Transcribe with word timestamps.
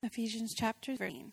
Ephesians 0.00 0.54
chapter 0.54 0.94
13. 0.94 1.32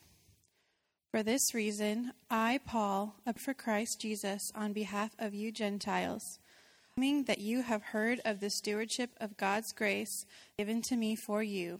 For 1.12 1.21
this 1.21 1.54
reason, 1.54 2.13
I, 2.31 2.60
Paul, 2.65 3.15
up 3.28 3.39
for 3.39 3.54
Christ 3.54 4.02
Jesus 4.02 4.41
on 4.55 4.73
behalf 4.73 5.12
of 5.20 5.36
you 5.36 5.52
Gentiles, 5.52 6.39
knowing 6.97 7.25
that 7.25 7.38
you 7.38 7.62
have 7.62 7.83
heard 7.83 8.21
of 8.25 8.39
the 8.39 8.49
stewardship 8.49 9.12
of 9.21 9.38
God's 9.38 9.71
grace 9.71 10.25
given 10.57 10.81
to 10.88 10.96
me 10.96 11.15
for 11.15 11.43
you, 11.43 11.79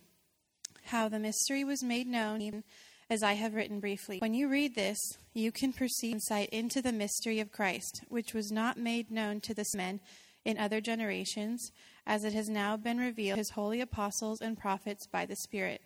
how 0.84 1.10
the 1.10 1.18
mystery 1.18 1.64
was 1.64 1.82
made 1.82 2.06
known, 2.06 2.64
as 3.10 3.24
I 3.24 3.34
have 3.34 3.56
written 3.56 3.80
briefly. 3.80 4.20
When 4.20 4.36
you 4.36 4.48
read 4.48 4.76
this, 4.76 5.00
you 5.34 5.52
can 5.52 5.74
perceive 5.74 6.14
insight 6.14 6.50
into 6.50 6.84
the 6.84 6.94
mystery 6.94 7.40
of 7.40 7.52
Christ, 7.52 8.04
which 8.10 8.36
was 8.36 8.52
not 8.52 8.78
made 8.78 9.10
known 9.10 9.42
to 9.42 9.56
the 9.56 9.66
men 9.76 10.02
in 10.46 10.60
other 10.60 10.82
generations, 10.82 11.72
as 12.06 12.24
it 12.24 12.34
has 12.34 12.48
now 12.48 12.78
been 12.78 13.00
revealed 13.00 13.38
to 13.38 13.40
his 13.40 13.50
holy 13.50 13.82
apostles 13.82 14.40
and 14.40 14.56
prophets 14.56 15.08
by 15.08 15.26
the 15.26 15.36
Spirit. 15.36 15.82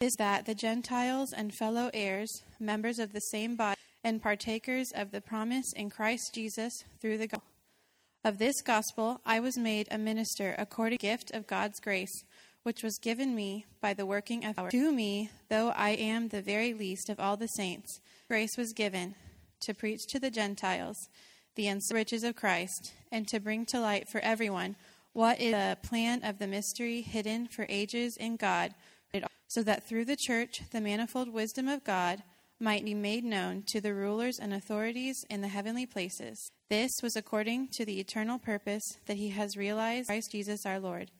Is 0.00 0.14
that 0.14 0.46
the 0.46 0.54
Gentiles 0.54 1.34
and 1.34 1.52
fellow 1.54 1.90
heirs, 1.92 2.42
members 2.58 2.98
of 2.98 3.12
the 3.12 3.20
same 3.20 3.54
body, 3.54 3.78
and 4.02 4.22
partakers 4.22 4.92
of 4.92 5.10
the 5.10 5.20
promise 5.20 5.74
in 5.74 5.90
Christ 5.90 6.34
Jesus 6.34 6.84
through 7.02 7.18
the 7.18 7.26
gospel. 7.26 7.46
Of 8.24 8.38
this 8.38 8.62
gospel 8.62 9.20
I 9.26 9.40
was 9.40 9.58
made 9.58 9.88
a 9.90 9.98
minister 9.98 10.54
according 10.56 11.00
to 11.00 11.06
the 11.06 11.10
gift 11.10 11.30
of 11.32 11.46
God's 11.46 11.80
grace, 11.80 12.24
which 12.62 12.82
was 12.82 12.98
given 12.98 13.34
me 13.34 13.66
by 13.82 13.92
the 13.92 14.06
working 14.06 14.42
of 14.46 14.56
power. 14.56 14.70
To 14.70 14.90
me, 14.90 15.28
though 15.50 15.68
I 15.76 15.90
am 15.90 16.28
the 16.28 16.40
very 16.40 16.72
least 16.72 17.10
of 17.10 17.20
all 17.20 17.36
the 17.36 17.48
saints, 17.48 18.00
grace 18.26 18.56
was 18.56 18.72
given 18.72 19.16
to 19.60 19.74
preach 19.74 20.06
to 20.06 20.18
the 20.18 20.30
Gentiles 20.30 21.10
the 21.56 21.78
riches 21.92 22.24
of 22.24 22.36
Christ, 22.36 22.94
and 23.12 23.28
to 23.28 23.38
bring 23.38 23.66
to 23.66 23.78
light 23.78 24.08
for 24.08 24.20
everyone 24.20 24.76
what 25.12 25.38
is 25.38 25.52
the 25.52 25.76
plan 25.82 26.24
of 26.24 26.38
the 26.38 26.46
mystery 26.46 27.02
hidden 27.02 27.48
for 27.48 27.66
ages 27.68 28.16
in 28.16 28.36
God, 28.36 28.74
so 29.50 29.64
that 29.64 29.82
through 29.82 30.04
the 30.04 30.16
church 30.16 30.62
the 30.70 30.80
manifold 30.80 31.32
wisdom 31.32 31.66
of 31.66 31.82
God 31.82 32.22
might 32.60 32.84
be 32.84 32.94
made 32.94 33.24
known 33.24 33.64
to 33.66 33.80
the 33.80 33.92
rulers 33.92 34.38
and 34.38 34.54
authorities 34.54 35.24
in 35.28 35.40
the 35.40 35.48
heavenly 35.48 35.86
places. 35.86 36.50
This 36.68 36.92
was 37.02 37.16
according 37.16 37.68
to 37.72 37.84
the 37.84 37.98
eternal 37.98 38.38
purpose 38.38 38.84
that 39.06 39.16
he 39.16 39.30
has 39.30 39.56
realized 39.56 40.06
Christ 40.06 40.30
Jesus 40.30 40.64
our 40.64 40.78
Lord, 40.78 41.10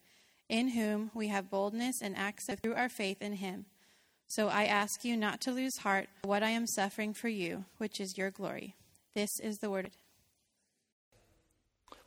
in 0.47 0.69
whom 0.69 1.11
we 1.13 1.27
have 1.27 1.49
boldness 1.49 2.01
and 2.01 2.15
access 2.15 2.57
through 2.59 2.75
our 2.75 2.89
faith 2.89 3.21
in 3.21 3.33
him. 3.33 3.65
So 4.27 4.47
I 4.47 4.63
ask 4.63 5.03
you 5.03 5.17
not 5.17 5.41
to 5.41 5.51
lose 5.51 5.75
heart 5.79 6.07
what 6.23 6.41
I 6.41 6.51
am 6.51 6.67
suffering 6.67 7.13
for 7.13 7.27
you, 7.27 7.65
which 7.79 7.99
is 7.99 8.17
your 8.17 8.31
glory. 8.31 8.75
This 9.13 9.31
is 9.43 9.57
the 9.57 9.69
word. 9.69 9.91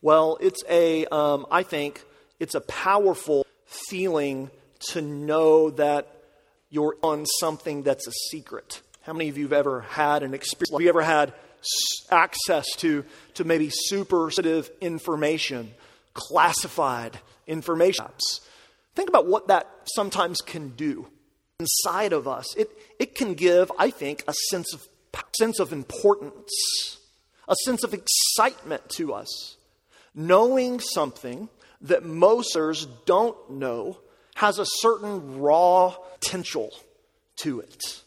Well, 0.01 0.39
it's 0.41 0.63
a, 0.71 1.05
um, 1.07 1.45
I 1.51 1.65
think, 1.65 2.03
it's 2.41 2.55
a 2.55 2.63
powerful 2.63 3.47
feeling 3.67 4.51
to 4.91 5.01
know 5.01 5.71
that 5.71 6.09
you're 6.71 6.97
on 7.03 7.27
something 7.41 7.83
that's 7.83 8.07
a 8.07 8.13
secret. 8.31 8.81
How 9.03 9.13
many 9.13 9.29
of 9.29 9.39
you 9.39 9.45
have 9.45 9.53
ever 9.53 9.83
had 9.83 10.23
an 10.23 10.35
experience? 10.35 10.71
Have 10.71 10.81
you 10.81 10.89
ever 10.89 11.03
had 11.03 11.33
access 12.11 12.67
to, 12.77 13.05
to 13.35 13.45
maybe 13.45 13.71
super 13.71 14.31
sensitive 14.31 14.71
information, 14.81 15.73
classified 16.15 17.19
information? 17.47 18.07
Think 18.95 19.09
about 19.09 19.27
what 19.27 19.49
that 19.49 19.69
sometimes 19.95 20.41
can 20.41 20.71
do 20.71 21.09
inside 21.61 22.13
of 22.13 22.27
us. 22.27 22.55
It, 22.57 22.71
it 22.99 23.15
can 23.15 23.35
give, 23.35 23.71
I 23.79 23.91
think, 23.91 24.25
a 24.27 24.35
sense 24.51 24.73
of, 24.75 24.87
sense 25.39 25.61
of 25.61 25.73
importance, 25.73 26.99
a 27.49 27.55
sense 27.65 27.85
of 27.85 27.95
excitement 27.95 28.89
to 28.91 29.13
us 29.13 29.57
knowing 30.15 30.81
something 30.81 31.49
that 31.81 32.05
most 32.05 32.57
others 32.57 32.87
don't 33.05 33.51
know 33.51 33.99
has 34.35 34.59
a 34.59 34.67
certain 34.67 35.41
raw 35.41 35.95
potential 36.21 36.71
to 37.37 37.61
it. 37.61 38.03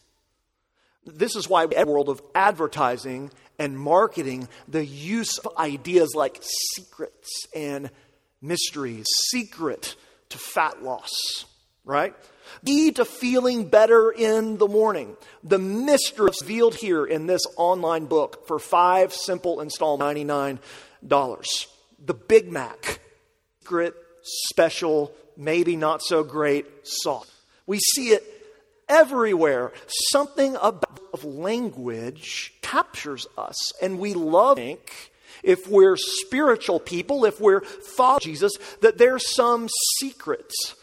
This 1.06 1.36
is 1.36 1.48
why 1.48 1.66
the 1.66 1.84
world 1.86 2.08
of 2.08 2.22
advertising 2.34 3.30
and 3.58 3.78
marketing, 3.78 4.48
the 4.68 4.84
use 4.84 5.38
of 5.38 5.56
ideas 5.56 6.14
like 6.14 6.38
secrets 6.74 7.46
and 7.54 7.90
mysteries, 8.40 9.06
secret 9.30 9.96
to 10.28 10.38
fat 10.38 10.82
loss, 10.82 11.46
right? 11.84 12.14
Key 12.64 12.92
to 12.92 13.04
feeling 13.04 13.68
better 13.68 14.10
in 14.10 14.58
the 14.58 14.68
morning. 14.68 15.16
The 15.42 15.58
mystery 15.58 16.30
revealed 16.40 16.74
here 16.76 17.04
in 17.04 17.26
this 17.26 17.42
online 17.56 18.06
book 18.06 18.46
for 18.46 18.58
five 18.58 19.12
simple 19.12 19.60
installments, 19.60 20.20
$99 20.20 20.58
the 22.04 22.14
Big 22.14 22.50
Mac, 22.50 23.00
secret, 23.60 23.94
special, 24.22 25.12
maybe 25.38 25.76
not 25.76 26.02
so 26.02 26.22
great 26.22 26.66
sauce. 26.82 27.30
We 27.66 27.78
see 27.78 28.10
it 28.10 28.24
everywhere. 28.88 29.72
Something 30.10 30.56
about 30.56 31.24
language 31.24 32.52
captures 32.60 33.26
us, 33.38 33.72
and 33.80 33.98
we 33.98 34.12
love 34.14 34.56
think 34.56 35.10
if 35.42 35.68
we're 35.68 35.96
spiritual 35.96 36.80
people, 36.80 37.24
if 37.24 37.40
we're 37.40 37.60
following 37.60 38.20
Jesus, 38.20 38.52
that 38.82 38.98
there's 38.98 39.34
some 39.34 39.68
secrets 39.98 40.74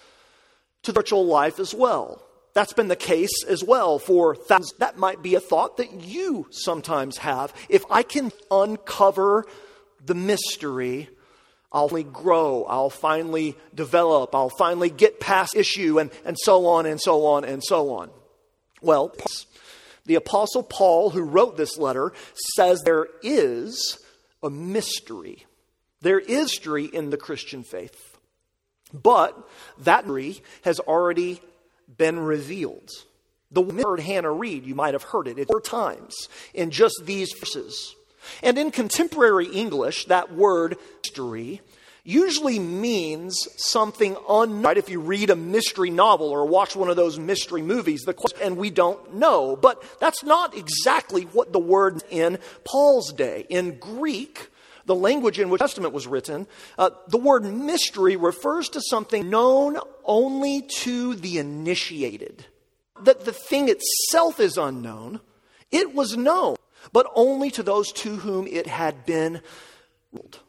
to 0.83 0.91
the 0.91 0.95
spiritual 0.95 1.25
life 1.25 1.59
as 1.59 1.73
well. 1.73 2.21
That's 2.53 2.73
been 2.73 2.87
the 2.87 2.95
case 2.95 3.43
as 3.49 3.63
well 3.63 3.99
for 3.99 4.33
thousands. 4.33 4.73
That 4.79 4.97
might 4.97 5.21
be 5.21 5.35
a 5.35 5.41
thought 5.41 5.77
that 5.77 5.91
you 5.91 6.47
sometimes 6.51 7.17
have. 7.17 7.53
If 7.67 7.83
I 7.91 8.01
can 8.01 8.31
uncover 8.49 9.45
the 10.05 10.15
mystery, 10.15 11.09
I'll 11.75 11.89
finally 11.89 12.05
grow, 12.05 12.63
I'll 12.63 12.89
finally 12.89 13.57
develop, 13.73 14.33
I'll 14.33 14.49
finally 14.49 14.89
get 14.89 15.19
past 15.19 15.57
issue, 15.57 15.99
and, 15.99 16.09
and 16.23 16.37
so 16.39 16.67
on 16.67 16.85
and 16.85 17.01
so 17.01 17.25
on 17.25 17.43
and 17.43 17.61
so 17.61 17.91
on. 17.95 18.09
Well, 18.81 19.13
the 20.05 20.15
Apostle 20.15 20.63
Paul, 20.63 21.09
who 21.09 21.21
wrote 21.21 21.57
this 21.57 21.77
letter, 21.77 22.13
says 22.55 22.81
there 22.81 23.07
is 23.21 23.99
a 24.41 24.49
mystery. 24.49 25.45
There 25.99 26.19
is 26.19 26.43
mystery 26.43 26.85
in 26.85 27.09
the 27.09 27.17
Christian 27.17 27.63
faith. 27.63 28.17
But 28.93 29.37
that 29.79 30.07
mystery 30.07 30.41
has 30.63 30.79
already 30.79 31.41
been 31.97 32.19
revealed. 32.19 32.89
The 33.51 33.61
word 33.61 33.99
Hannah 33.99 34.31
read, 34.31 34.65
you 34.65 34.75
might 34.75 34.93
have 34.93 35.03
heard 35.03 35.27
it 35.27 35.45
four 35.47 35.59
times 35.59 36.29
in 36.53 36.71
just 36.71 37.01
these 37.03 37.33
verses. 37.33 37.95
And 38.43 38.57
in 38.57 38.71
contemporary 38.71 39.47
English, 39.47 40.05
that 40.05 40.33
word 40.33 40.77
mystery 41.03 41.61
usually 42.05 42.59
means 42.59 43.35
something 43.57 44.15
unknown. 44.29 44.61
Right? 44.61 44.77
If 44.77 44.89
you 44.89 45.01
read 45.01 45.31
a 45.31 45.35
mystery 45.35 45.89
novel 45.89 46.29
or 46.29 46.45
watch 46.45 46.75
one 46.75 46.89
of 46.89 46.95
those 46.95 47.19
mystery 47.19 47.63
movies, 47.63 48.03
the 48.03 48.13
question, 48.13 48.39
and 48.43 48.57
we 48.57 48.69
don't 48.69 49.15
know. 49.15 49.55
But 49.55 49.83
that's 49.99 50.23
not 50.23 50.55
exactly 50.55 51.23
what 51.23 51.51
the 51.51 51.59
word 51.59 52.03
in 52.09 52.37
Paul's 52.63 53.11
day. 53.11 53.45
In 53.49 53.79
Greek, 53.79 54.49
the 54.85 54.95
language 54.95 55.39
in 55.39 55.49
which 55.49 55.59
the 55.59 55.65
Testament 55.65 55.93
was 55.93 56.05
written, 56.05 56.47
uh, 56.77 56.91
the 57.07 57.17
word 57.17 57.43
mystery 57.43 58.15
refers 58.15 58.69
to 58.69 58.81
something 58.81 59.29
known 59.29 59.77
only 60.03 60.61
to 60.61 61.15
the 61.15 61.39
initiated. 61.39 62.45
That 63.01 63.25
the 63.25 63.33
thing 63.33 63.67
itself 63.67 64.39
is 64.39 64.57
unknown, 64.57 65.19
it 65.71 65.93
was 65.93 66.15
known 66.15 66.54
but 66.91 67.07
only 67.15 67.51
to 67.51 67.63
those 67.63 67.91
to 67.91 68.17
whom 68.17 68.47
it 68.47 68.67
had 68.67 69.05
been 69.05 69.41
ruled. 70.11 70.39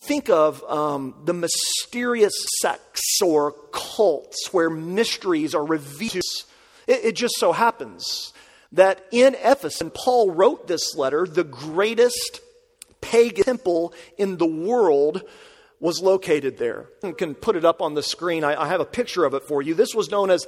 Think 0.00 0.28
of 0.28 0.62
um, 0.64 1.14
the 1.24 1.32
mysterious 1.32 2.34
sects 2.60 3.20
or 3.22 3.52
cults 3.72 4.52
where 4.52 4.68
mysteries 4.68 5.54
are 5.54 5.64
revealed. 5.64 6.22
It, 6.86 7.04
it 7.04 7.16
just 7.16 7.36
so 7.38 7.52
happens 7.52 8.32
that 8.72 9.04
in 9.10 9.34
Ephesus, 9.36 9.80
and 9.80 9.94
Paul 9.94 10.30
wrote 10.30 10.66
this 10.66 10.94
letter, 10.96 11.26
the 11.26 11.44
greatest 11.44 12.40
pagan 13.00 13.44
temple 13.44 13.94
in 14.18 14.36
the 14.36 14.46
world 14.46 15.22
was 15.84 16.00
located 16.00 16.56
there. 16.56 16.88
You 17.02 17.12
can 17.12 17.34
put 17.34 17.56
it 17.56 17.64
up 17.66 17.82
on 17.82 17.92
the 17.92 18.02
screen. 18.02 18.42
I, 18.42 18.58
I, 18.58 18.68
have 18.68 18.80
a 18.80 18.86
picture 18.86 19.26
of 19.26 19.34
it 19.34 19.42
for 19.42 19.60
you. 19.60 19.74
This 19.74 19.94
was 19.94 20.10
known 20.10 20.30
as, 20.30 20.46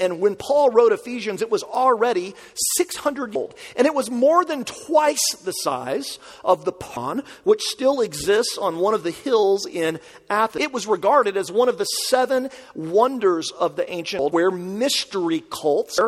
and 0.00 0.18
when 0.18 0.34
Paul 0.34 0.70
wrote 0.70 0.90
Ephesians, 0.90 1.40
it 1.40 1.52
was 1.52 1.62
already 1.62 2.34
600 2.74 3.36
old. 3.36 3.54
And 3.76 3.86
it 3.86 3.94
was 3.94 4.10
more 4.10 4.44
than 4.44 4.64
twice 4.64 5.36
the 5.44 5.52
size 5.52 6.18
of 6.44 6.64
the 6.64 6.72
pond, 6.72 7.22
which 7.44 7.62
still 7.62 8.00
exists 8.00 8.58
on 8.58 8.78
one 8.78 8.92
of 8.92 9.04
the 9.04 9.12
hills 9.12 9.66
in 9.66 10.00
Athens. 10.28 10.64
It 10.64 10.72
was 10.72 10.88
regarded 10.88 11.36
as 11.36 11.52
one 11.52 11.68
of 11.68 11.78
the 11.78 11.84
seven 11.84 12.50
wonders 12.74 13.52
of 13.52 13.76
the 13.76 13.88
ancient 13.88 14.20
world 14.20 14.32
where 14.32 14.50
mystery 14.50 15.44
cults 15.48 16.00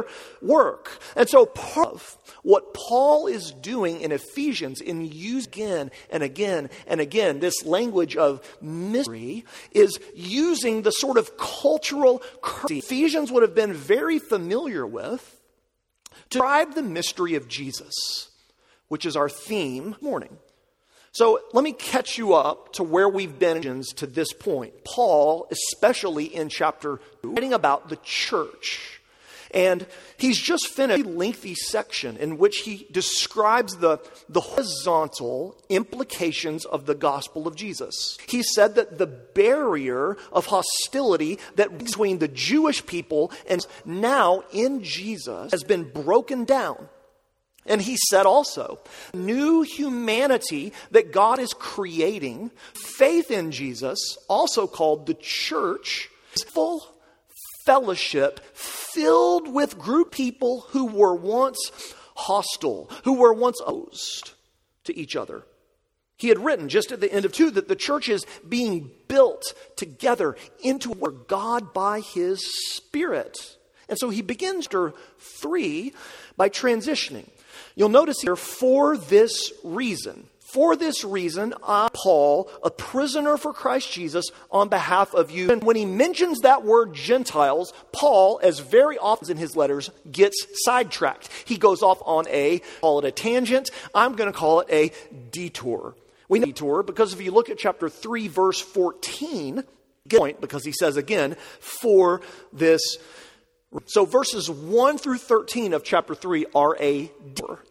work. 0.43 0.99
And 1.15 1.29
so 1.29 1.47
part 1.47 1.93
of 1.93 2.19
what 2.43 2.75
Paul 2.75 3.29
is 3.29 3.53
doing 3.53 4.01
in 4.01 4.11
Ephesians, 4.11 4.81
in 4.81 5.05
use 5.05 5.47
again 5.47 5.93
and 6.11 6.25
again 6.25 6.71
and 6.89 7.01
again, 7.01 7.39
this 7.39 7.65
language 7.65 8.17
of 8.17 8.41
mystery, 8.65 9.45
is 9.73 10.01
using 10.15 10.83
the 10.83 10.91
sort 10.91 11.19
of 11.19 11.37
cultural 11.37 12.23
currency 12.43 12.79
Ephesians 12.79 13.31
would 13.31 13.43
have 13.43 13.55
been 13.55 13.73
very 13.73 14.19
familiar 14.19 14.87
with 14.87 15.41
to 16.31 16.39
describe 16.39 16.75
the 16.75 16.83
mystery 16.83 17.35
of 17.35 17.49
Jesus, 17.49 18.31
which 18.89 19.07
is 19.07 19.17
our 19.17 19.29
theme 19.29 19.97
morning. 20.01 20.37
So 21.13 21.41
let 21.53 21.63
me 21.63 21.73
catch 21.73 22.19
you 22.19 22.35
up 22.35 22.73
to 22.73 22.83
where 22.83 23.09
we've 23.09 23.39
been 23.39 23.63
to 23.97 24.07
this 24.07 24.33
point. 24.33 24.85
Paul, 24.85 25.47
especially 25.51 26.25
in 26.25 26.49
chapter 26.49 27.01
2, 27.23 27.35
writing 27.35 27.53
about 27.53 27.89
the 27.89 27.99
church 28.03 29.01
And 29.55 29.87
he's 30.17 30.39
just 30.39 30.67
finished 30.67 31.05
a 31.05 31.09
lengthy 31.09 31.55
section 31.55 32.17
in 32.17 32.39
which 32.39 32.59
he 32.59 32.89
describes 32.91 33.77
the, 33.77 33.99
the 34.29 34.41
horizontal 34.41 35.57
implications 35.69 36.65
of 36.65 36.87
the 36.87 36.97
gospel 36.97 37.47
of 37.47 37.55
Jesus. 37.55 38.19
He 38.27 38.43
said 38.43 38.75
that 38.75 38.99
the 38.99 39.07
barrier 39.07 40.17
of 40.33 40.47
hostility 40.47 41.39
that 41.55 41.79
between 41.79 42.19
the 42.19 42.27
Jewish 42.27 42.85
people 42.85 43.31
and 43.49 43.65
now 43.85 44.43
in 44.53 44.83
Jesus 44.83 45.53
has 45.53 45.63
been 45.63 45.89
broken 45.89 46.45
down. 46.45 46.89
And 47.65 47.81
he 47.81 47.97
said 48.11 48.27
also, 48.27 48.81
new 49.15 49.63
humanity 49.63 50.73
that 50.91 51.13
God 51.13 51.39
is 51.39 51.55
creating, 51.55 52.51
faith 52.75 53.31
in 53.31 53.53
Jesus, 53.53 54.19
also 54.29 54.67
called 54.67 55.07
the 55.07 55.15
church, 55.15 56.11
full 56.53 56.85
fellowship 57.65 58.41
filled 58.95 59.53
with 59.53 59.79
group 59.79 60.13
people 60.13 60.63
who 60.71 60.87
were 60.87 61.15
once 61.15 61.59
hostile, 62.17 62.89
who 63.03 63.15
were 63.15 63.33
once 63.33 63.61
opposed 63.61 64.33
to 64.85 64.97
each 64.97 65.17
other. 65.17 65.45
He 66.17 66.29
had 66.29 66.45
written 66.45 66.69
just 66.69 66.93
at 66.93 67.01
the 67.01 67.13
end 67.13 67.25
of 67.25 67.33
2 67.33 67.51
that 67.51 67.69
the 67.69 67.75
church 67.75 68.09
is 68.09 68.25
being 68.49 68.91
built 69.09 69.43
together 69.77 70.37
into 70.63 70.95
God 71.27 71.75
by 71.75 72.01
his 72.01 72.41
Spirit. 72.75 73.57
And 73.89 73.99
so 73.99 74.11
he 74.11 74.23
begins 74.23 74.69
to 74.69 74.95
3 75.19 75.93
by 76.37 76.49
transitioning. 76.49 77.29
You'll 77.75 77.89
notice 77.89 78.21
here, 78.23 78.37
for 78.37 78.97
this 78.97 79.53
reason. 79.65 80.29
For 80.55 80.77
this 80.77 81.03
reason, 81.03 81.53
I, 81.67 81.89
Paul, 81.93 82.49
a 82.63 82.71
prisoner 82.71 83.37
for 83.37 83.53
Christ 83.53 83.91
Jesus, 83.91 84.27
on 84.53 84.69
behalf 84.69 85.13
of 85.13 85.33
you. 85.33 85.51
And 85.51 85.65
when 85.65 85.75
he 85.75 85.85
mentions 85.85 86.43
that 86.43 86.65
word 86.65 86.95
Gentiles, 86.95 87.73
Paul, 87.91 88.39
as 88.41 88.61
very 88.61 88.97
often 88.97 89.33
in 89.33 89.37
his 89.37 89.57
letters, 89.57 89.91
gets 90.13 90.47
sidetracked. 90.65 91.29
He 91.45 91.57
goes 91.57 91.83
off 91.83 92.01
on 92.07 92.29
a, 92.29 92.61
call 92.81 93.01
it 93.01 93.05
a 93.05 93.11
tangent. 93.11 93.73
I'm 93.97 94.15
going 94.15 94.33
to 94.33 94.39
call 94.39 94.61
it 94.61 94.69
a 94.71 94.93
detour. 95.33 95.97
We 96.29 96.39
detour 96.39 96.85
because 96.85 97.13
if 97.13 97.21
you 97.21 97.33
look 97.33 97.51
at 97.51 97.59
chapter 97.59 97.89
3, 97.89 98.29
verse 98.29 98.61
14, 98.61 99.65
point, 100.09 100.41
because 100.41 100.65
he 100.65 100.71
says 100.71 100.97
again, 100.97 101.35
for 101.59 102.21
this 102.53 102.81
so 103.87 104.05
verses 104.05 104.49
1 104.49 104.99
through 104.99 105.19
13 105.19 105.73
of 105.73 105.83
chapter 105.83 106.15
3 106.15 106.47
are 106.55 106.77
a 106.79 107.11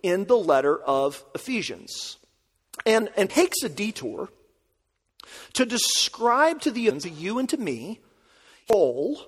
in 0.02 0.26
the 0.26 0.36
letter 0.36 0.78
of 0.78 1.24
Ephesians. 1.34 2.18
And, 2.86 3.10
and 3.16 3.30
takes 3.30 3.64
a 3.64 3.70
detour 3.70 4.30
to 5.54 5.66
describe 5.66 6.62
to 6.62 6.72
the 6.72 6.92
to 7.02 7.10
you 7.10 7.40
and 7.40 7.48
to 7.50 7.58
me 7.58 8.00
Paul 8.68 9.20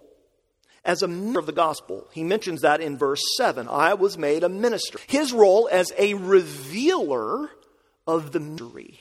as 0.84 1.02
a 1.02 1.08
minister 1.08 1.40
of 1.40 1.46
the 1.46 1.52
gospel. 1.52 2.08
He 2.12 2.24
mentions 2.24 2.62
that 2.62 2.82
in 2.82 2.98
verse 2.98 3.22
7. 3.38 3.68
I 3.68 3.94
was 3.96 4.18
made 4.18 4.44
a 4.44 4.50
minister. 4.50 5.00
His 5.08 5.34
role 5.34 5.68
as 5.72 5.92
a 5.98 6.14
revealer 6.14 7.50
of 8.06 8.32
the 8.32 8.40
mystery. 8.40 9.00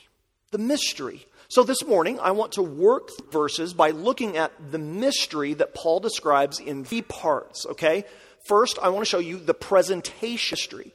The 0.51 0.57
mystery. 0.57 1.27
So 1.47 1.63
this 1.63 1.85
morning, 1.85 2.19
I 2.19 2.31
want 2.31 2.53
to 2.53 2.63
work 2.63 3.09
verses 3.31 3.73
by 3.73 3.91
looking 3.91 4.35
at 4.35 4.51
the 4.71 4.79
mystery 4.79 5.53
that 5.53 5.75
Paul 5.75 5.99
describes 5.99 6.59
in 6.59 6.83
three 6.83 7.03
parts, 7.03 7.65
okay? 7.67 8.05
First, 8.47 8.79
I 8.81 8.89
want 8.89 9.05
to 9.05 9.09
show 9.09 9.19
you 9.19 9.37
the 9.37 9.53
presentation 9.53 10.55
mystery. 10.55 10.93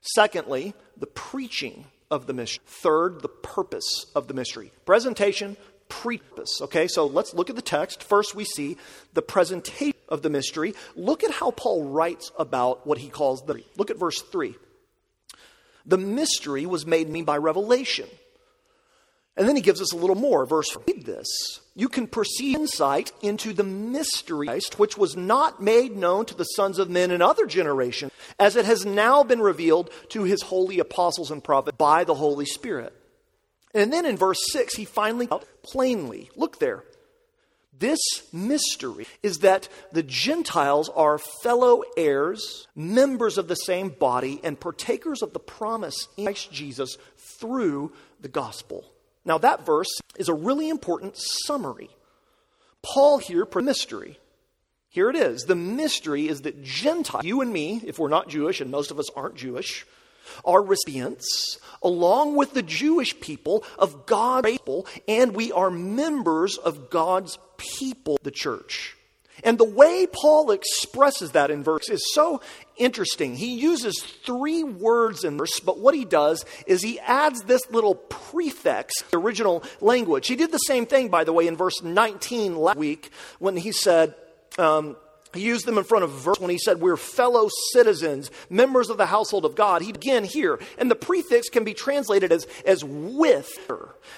Secondly, 0.00 0.74
the 0.96 1.06
preaching 1.06 1.86
of 2.10 2.26
the 2.26 2.32
mystery. 2.32 2.62
Third, 2.66 3.22
the 3.22 3.28
purpose 3.28 4.06
of 4.14 4.28
the 4.28 4.34
mystery. 4.34 4.72
Presentation, 4.86 5.56
purpose. 5.88 6.60
Okay, 6.62 6.88
so 6.88 7.06
let's 7.06 7.34
look 7.34 7.50
at 7.50 7.56
the 7.56 7.62
text. 7.62 8.02
First, 8.02 8.34
we 8.34 8.44
see 8.44 8.76
the 9.14 9.22
presentation 9.22 9.98
of 10.08 10.22
the 10.22 10.30
mystery. 10.30 10.74
Look 10.96 11.24
at 11.24 11.30
how 11.30 11.50
Paul 11.50 11.84
writes 11.84 12.30
about 12.38 12.86
what 12.86 12.98
he 12.98 13.08
calls 13.08 13.42
the. 13.42 13.62
Look 13.76 13.90
at 13.90 13.98
verse 13.98 14.20
3. 14.22 14.54
The 15.86 15.98
mystery 15.98 16.66
was 16.66 16.86
made 16.86 17.08
me 17.08 17.22
by 17.22 17.38
revelation 17.38 18.08
and 19.38 19.48
then 19.48 19.54
he 19.54 19.62
gives 19.62 19.80
us 19.80 19.92
a 19.92 19.96
little 19.96 20.16
more. 20.16 20.44
Verse, 20.44 20.76
read 20.86 21.06
this. 21.06 21.60
You 21.76 21.88
can 21.88 22.08
perceive 22.08 22.56
insight 22.56 23.12
into 23.22 23.52
the 23.52 23.62
mystery 23.62 24.48
which 24.76 24.98
was 24.98 25.16
not 25.16 25.62
made 25.62 25.96
known 25.96 26.26
to 26.26 26.34
the 26.34 26.44
sons 26.44 26.80
of 26.80 26.90
men 26.90 27.12
in 27.12 27.22
other 27.22 27.46
generations, 27.46 28.10
as 28.40 28.56
it 28.56 28.64
has 28.64 28.84
now 28.84 29.22
been 29.22 29.40
revealed 29.40 29.90
to 30.08 30.24
his 30.24 30.42
holy 30.42 30.80
apostles 30.80 31.30
and 31.30 31.42
prophets 31.42 31.76
by 31.76 32.02
the 32.02 32.16
Holy 32.16 32.46
Spirit. 32.46 32.92
And 33.74 33.92
then 33.92 34.06
in 34.06 34.16
verse 34.16 34.40
6, 34.50 34.74
he 34.74 34.84
finally 34.84 35.28
plainly. 35.62 36.30
Look 36.34 36.58
there. 36.58 36.82
This 37.78 38.00
mystery 38.32 39.06
is 39.22 39.38
that 39.38 39.68
the 39.92 40.02
Gentiles 40.02 40.88
are 40.88 41.18
fellow 41.18 41.84
heirs, 41.96 42.66
members 42.74 43.38
of 43.38 43.46
the 43.46 43.54
same 43.54 43.90
body, 43.90 44.40
and 44.42 44.58
partakers 44.58 45.22
of 45.22 45.32
the 45.32 45.38
promise 45.38 46.08
in 46.16 46.24
Christ 46.24 46.50
Jesus 46.50 46.98
through 47.38 47.92
the 48.20 48.28
gospel. 48.28 48.84
Now, 49.28 49.36
that 49.38 49.66
verse 49.66 50.00
is 50.18 50.28
a 50.28 50.34
really 50.34 50.70
important 50.70 51.16
summary. 51.16 51.90
Paul 52.82 53.18
here, 53.18 53.46
mystery. 53.62 54.18
Here 54.88 55.10
it 55.10 55.16
is. 55.16 55.42
The 55.42 55.54
mystery 55.54 56.28
is 56.28 56.40
that 56.42 56.62
Gentiles, 56.62 57.24
you 57.24 57.42
and 57.42 57.52
me, 57.52 57.82
if 57.84 57.98
we're 57.98 58.08
not 58.08 58.30
Jewish, 58.30 58.62
and 58.62 58.70
most 58.70 58.90
of 58.90 58.98
us 58.98 59.10
aren't 59.14 59.36
Jewish, 59.36 59.86
are 60.46 60.62
recipients, 60.62 61.58
along 61.82 62.36
with 62.36 62.54
the 62.54 62.62
Jewish 62.62 63.20
people, 63.20 63.64
of 63.78 64.06
God's 64.06 64.48
people, 64.48 64.86
and 65.06 65.34
we 65.34 65.52
are 65.52 65.70
members 65.70 66.56
of 66.56 66.88
God's 66.88 67.38
people, 67.58 68.18
the 68.22 68.30
church. 68.30 68.96
And 69.44 69.58
the 69.58 69.64
way 69.64 70.06
Paul 70.10 70.50
expresses 70.50 71.32
that 71.32 71.50
in 71.50 71.62
verse 71.62 71.88
is 71.88 72.12
so 72.12 72.40
interesting. 72.76 73.36
He 73.36 73.54
uses 73.54 74.00
three 74.24 74.62
words 74.62 75.24
in 75.24 75.38
verse, 75.38 75.60
but 75.60 75.78
what 75.78 75.94
he 75.94 76.04
does 76.04 76.44
is 76.66 76.82
he 76.82 76.98
adds 77.00 77.42
this 77.42 77.62
little 77.70 77.94
prefix, 77.94 78.94
the 79.10 79.18
original 79.18 79.62
language. 79.80 80.26
He 80.26 80.36
did 80.36 80.52
the 80.52 80.58
same 80.58 80.86
thing, 80.86 81.08
by 81.08 81.24
the 81.24 81.32
way, 81.32 81.46
in 81.46 81.56
verse 81.56 81.82
19 81.82 82.56
last 82.56 82.78
week 82.78 83.10
when 83.38 83.56
he 83.56 83.72
said, 83.72 84.14
um, 84.58 84.96
he 85.34 85.42
used 85.42 85.66
them 85.66 85.76
in 85.76 85.84
front 85.84 86.04
of 86.04 86.10
verse 86.10 86.40
when 86.40 86.50
he 86.50 86.58
said, 86.58 86.80
We're 86.80 86.96
fellow 86.96 87.50
citizens, 87.72 88.30
members 88.48 88.88
of 88.88 88.96
the 88.96 89.06
household 89.06 89.44
of 89.44 89.54
God. 89.54 89.82
He 89.82 89.90
again 89.90 90.24
here. 90.24 90.58
And 90.78 90.90
the 90.90 90.96
prefix 90.96 91.48
can 91.50 91.64
be 91.64 91.74
translated 91.74 92.32
as, 92.32 92.46
as 92.64 92.82
with. 92.82 93.50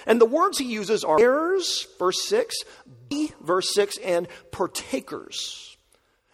And 0.06 0.20
the 0.20 0.26
words 0.26 0.58
he 0.58 0.66
uses 0.66 1.02
are 1.02 1.20
heirs, 1.20 1.88
verse 1.99 2.23
6, 2.28 2.55
be, 2.87 3.00
verse 3.41 3.73
6, 3.75 3.99
and 3.99 4.29
partakers. 4.51 5.77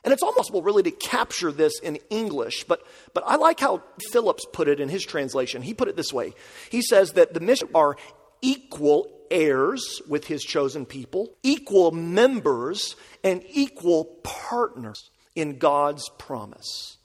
And 0.04 0.12
it's 0.12 0.22
almost 0.22 0.36
possible, 0.36 0.62
really, 0.62 0.84
to 0.84 0.92
capture 0.92 1.50
this 1.50 1.80
in 1.80 1.96
English, 2.10 2.64
but, 2.64 2.80
but 3.12 3.24
I 3.26 3.36
like 3.36 3.58
how 3.58 3.82
Phillips 4.12 4.46
put 4.52 4.68
it 4.68 4.78
in 4.78 4.88
his 4.88 5.04
translation. 5.04 5.62
He 5.62 5.74
put 5.74 5.88
it 5.88 5.96
this 5.96 6.12
way 6.12 6.34
He 6.70 6.80
says 6.80 7.12
that 7.14 7.34
the 7.34 7.40
mission 7.40 7.68
are 7.74 7.96
equal 8.40 9.12
heirs 9.30 10.00
with 10.08 10.26
his 10.26 10.44
chosen 10.44 10.86
people, 10.86 11.34
equal 11.42 11.90
members, 11.90 12.94
and 13.24 13.42
equal 13.48 14.04
partners 14.22 15.10
in 15.34 15.58
God's 15.58 16.08
promise. 16.18 16.98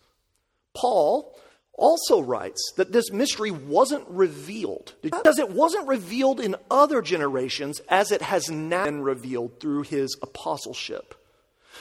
Paul 0.75 1.35
also 1.73 2.21
writes 2.21 2.73
that 2.77 2.91
this 2.91 3.11
mystery 3.11 3.51
wasn't 3.51 4.07
revealed 4.07 4.93
because 5.01 5.39
it 5.39 5.49
wasn't 5.49 5.87
revealed 5.87 6.39
in 6.39 6.55
other 6.69 7.01
generations 7.01 7.81
as 7.89 8.11
it 8.11 8.21
has 8.21 8.49
now 8.49 8.85
been 8.85 9.01
revealed 9.01 9.59
through 9.59 9.83
his 9.83 10.17
apostleship. 10.21 11.15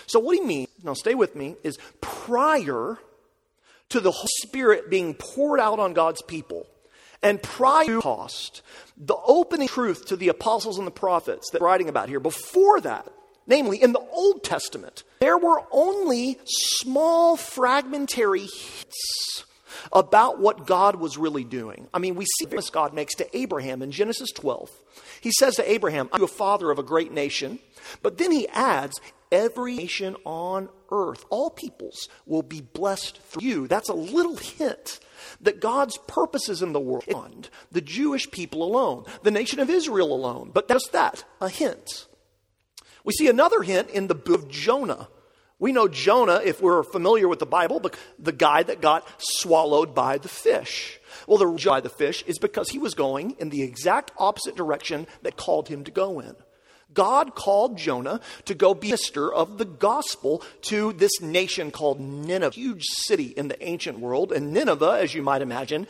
So, 0.06 0.18
what 0.18 0.36
he 0.36 0.42
means, 0.42 0.68
now 0.82 0.94
stay 0.94 1.14
with 1.14 1.34
me, 1.34 1.56
is 1.62 1.78
prior 2.00 2.98
to 3.90 4.00
the 4.00 4.10
Holy 4.10 4.28
Spirit 4.42 4.88
being 4.88 5.14
poured 5.14 5.60
out 5.60 5.78
on 5.78 5.92
God's 5.92 6.22
people, 6.22 6.66
and 7.22 7.42
prior 7.42 7.86
to 7.86 8.00
cost, 8.00 8.62
the 8.96 9.16
opening 9.26 9.68
truth 9.68 10.06
to 10.06 10.16
the 10.16 10.28
apostles 10.28 10.78
and 10.78 10.86
the 10.86 10.92
prophets 10.92 11.50
that 11.50 11.60
we're 11.60 11.66
writing 11.66 11.88
about 11.88 12.08
here, 12.08 12.20
before 12.20 12.80
that, 12.80 13.06
namely 13.46 13.82
in 13.82 13.92
the 13.92 14.06
Old 14.12 14.44
Testament, 14.44 15.02
there 15.20 15.36
were 15.36 15.62
only 15.70 16.38
small 16.46 17.36
fragmentary 17.36 18.46
hints 18.46 19.44
about 19.92 20.38
what 20.40 20.66
God 20.66 20.96
was 20.96 21.18
really 21.18 21.44
doing. 21.44 21.88
I 21.92 21.98
mean, 21.98 22.14
we 22.14 22.24
see 22.24 22.46
this 22.46 22.70
God 22.70 22.94
makes 22.94 23.14
to 23.16 23.36
Abraham 23.36 23.82
in 23.82 23.90
Genesis 23.90 24.30
12. 24.32 24.70
He 25.20 25.32
says 25.32 25.56
to 25.56 25.70
Abraham, 25.70 26.08
I'm 26.12 26.22
a 26.22 26.28
father 26.28 26.70
of 26.70 26.78
a 26.78 26.82
great 26.82 27.12
nation. 27.12 27.58
But 28.02 28.18
then 28.18 28.30
he 28.32 28.48
adds, 28.48 29.00
every 29.32 29.76
nation 29.76 30.16
on 30.24 30.68
earth, 30.90 31.24
all 31.30 31.50
peoples 31.50 32.08
will 32.26 32.42
be 32.42 32.60
blessed 32.60 33.20
through 33.22 33.42
you. 33.42 33.68
That's 33.68 33.88
a 33.88 33.94
little 33.94 34.36
hint 34.36 35.00
that 35.40 35.60
God's 35.60 35.98
purposes 36.06 36.62
in 36.62 36.72
the 36.72 36.80
world 36.80 37.50
the 37.70 37.80
Jewish 37.80 38.30
people 38.30 38.62
alone, 38.62 39.04
the 39.22 39.30
nation 39.30 39.60
of 39.60 39.70
Israel 39.70 40.12
alone. 40.12 40.50
But 40.52 40.68
just 40.68 40.92
that, 40.92 41.24
a 41.40 41.48
hint. 41.48 42.06
We 43.04 43.12
see 43.12 43.28
another 43.28 43.62
hint 43.62 43.90
in 43.90 44.08
the 44.08 44.14
book 44.14 44.42
of 44.42 44.48
Jonah. 44.48 45.08
We 45.60 45.72
know 45.72 45.88
Jonah, 45.88 46.40
if 46.42 46.60
we're 46.60 46.82
familiar 46.82 47.28
with 47.28 47.38
the 47.38 47.46
Bible, 47.46 47.82
the 48.18 48.32
guy 48.32 48.62
that 48.62 48.80
got 48.80 49.06
swallowed 49.18 49.94
by 49.94 50.16
the 50.16 50.28
fish. 50.28 50.98
Well, 51.26 51.36
the 51.36 51.46
reason 51.46 51.70
by 51.70 51.80
the 51.80 51.90
fish 51.90 52.24
is 52.26 52.38
because 52.38 52.70
he 52.70 52.78
was 52.78 52.94
going 52.94 53.36
in 53.38 53.50
the 53.50 53.62
exact 53.62 54.10
opposite 54.18 54.56
direction 54.56 55.06
that 55.22 55.36
called 55.36 55.68
him 55.68 55.84
to 55.84 55.90
go 55.90 56.18
in. 56.18 56.34
God 56.94 57.34
called 57.34 57.78
Jonah 57.78 58.20
to 58.46 58.54
go 58.54 58.74
be 58.74 58.88
minister 58.88 59.32
of 59.32 59.58
the 59.58 59.64
gospel 59.64 60.42
to 60.62 60.92
this 60.94 61.20
nation 61.20 61.70
called 61.70 62.00
Nineveh, 62.00 62.54
huge 62.54 62.84
city 62.84 63.26
in 63.26 63.48
the 63.48 63.62
ancient 63.62 64.00
world. 64.00 64.32
And 64.32 64.52
Nineveh, 64.52 64.98
as 65.00 65.14
you 65.14 65.22
might 65.22 65.42
imagine, 65.42 65.86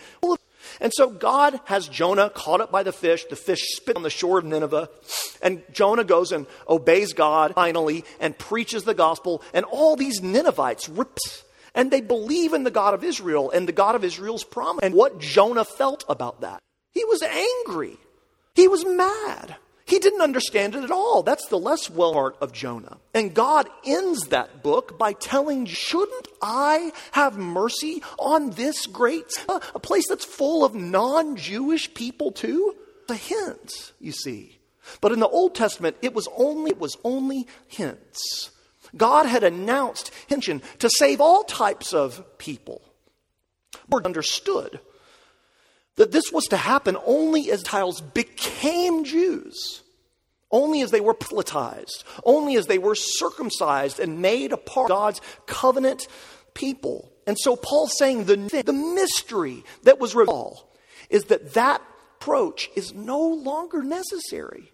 and 0.80 0.92
so 0.94 1.10
God 1.10 1.60
has 1.64 1.88
Jonah 1.88 2.30
caught 2.30 2.60
up 2.60 2.70
by 2.70 2.82
the 2.82 2.92
fish. 2.92 3.24
The 3.24 3.36
fish 3.36 3.60
spit 3.76 3.96
on 3.96 4.02
the 4.02 4.10
shore 4.10 4.38
of 4.38 4.44
Nineveh. 4.44 4.88
And 5.42 5.62
Jonah 5.72 6.04
goes 6.04 6.32
and 6.32 6.46
obeys 6.68 7.12
God 7.12 7.54
finally 7.54 8.04
and 8.20 8.36
preaches 8.38 8.84
the 8.84 8.94
gospel. 8.94 9.42
And 9.52 9.64
all 9.64 9.96
these 9.96 10.22
Ninevites 10.22 10.88
rips. 10.88 11.44
And 11.74 11.90
they 11.90 12.00
believe 12.00 12.52
in 12.52 12.64
the 12.64 12.70
God 12.70 12.94
of 12.94 13.04
Israel 13.04 13.50
and 13.50 13.68
the 13.68 13.72
God 13.72 13.94
of 13.94 14.04
Israel's 14.04 14.44
promise. 14.44 14.82
And 14.82 14.94
what 14.94 15.20
Jonah 15.20 15.64
felt 15.64 16.04
about 16.08 16.40
that. 16.40 16.60
He 16.92 17.04
was 17.04 17.22
angry. 17.22 17.96
He 18.54 18.68
was 18.68 18.84
mad. 18.84 19.56
He 19.90 19.98
didn't 19.98 20.22
understand 20.22 20.76
it 20.76 20.84
at 20.84 20.92
all. 20.92 21.24
That's 21.24 21.48
the 21.48 21.58
less 21.58 21.90
well 21.90 22.12
part 22.12 22.36
of 22.40 22.52
Jonah. 22.52 22.98
And 23.12 23.34
God 23.34 23.68
ends 23.84 24.28
that 24.28 24.62
book 24.62 24.96
by 24.96 25.14
telling, 25.14 25.66
Shouldn't 25.66 26.28
I 26.40 26.92
have 27.10 27.36
mercy 27.36 28.00
on 28.16 28.50
this 28.50 28.86
great, 28.86 29.26
uh, 29.48 29.58
a 29.74 29.80
place 29.80 30.04
that's 30.08 30.24
full 30.24 30.64
of 30.64 30.76
non 30.76 31.34
Jewish 31.34 31.92
people 31.92 32.30
too? 32.30 32.76
The 33.08 33.16
hint, 33.16 33.92
you 33.98 34.12
see. 34.12 34.60
But 35.00 35.10
in 35.10 35.18
the 35.18 35.28
Old 35.28 35.56
Testament, 35.56 35.96
it 36.02 36.14
was 36.14 36.28
only, 36.36 36.70
it 36.70 36.78
was 36.78 36.96
only 37.02 37.48
hints. 37.66 38.52
God 38.96 39.26
had 39.26 39.42
announced 39.42 40.12
intention 40.28 40.62
to 40.78 40.88
save 40.98 41.20
all 41.20 41.42
types 41.42 41.92
of 41.92 42.38
people. 42.38 42.80
Were 43.88 44.04
understood 44.04 44.78
that 46.00 46.12
this 46.12 46.32
was 46.32 46.46
to 46.46 46.56
happen 46.56 46.96
only 47.04 47.50
as 47.50 47.62
Gentiles 47.62 48.00
became 48.00 49.04
Jews, 49.04 49.82
only 50.50 50.80
as 50.80 50.90
they 50.90 51.00
were 51.00 51.12
proselytized, 51.12 52.04
only 52.24 52.56
as 52.56 52.68
they 52.68 52.78
were 52.78 52.94
circumcised 52.94 54.00
and 54.00 54.22
made 54.22 54.52
a 54.52 54.56
part 54.56 54.90
of 54.90 54.96
God's 54.96 55.20
covenant 55.44 56.08
people. 56.54 57.12
And 57.26 57.36
so 57.38 57.54
Paul's 57.54 57.98
saying 57.98 58.24
the, 58.24 58.36
the 58.64 58.72
mystery 58.72 59.62
that 59.82 60.00
was 60.00 60.14
revealed 60.14 60.64
is 61.10 61.24
that 61.24 61.52
that 61.52 61.82
approach 62.16 62.70
is 62.74 62.94
no 62.94 63.20
longer 63.20 63.82
necessary. 63.82 64.72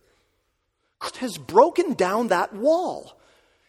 Christ 1.00 1.16
has 1.16 1.38
broken 1.38 1.94
down 1.94 2.28
that 2.28 2.54
wall. 2.54 3.18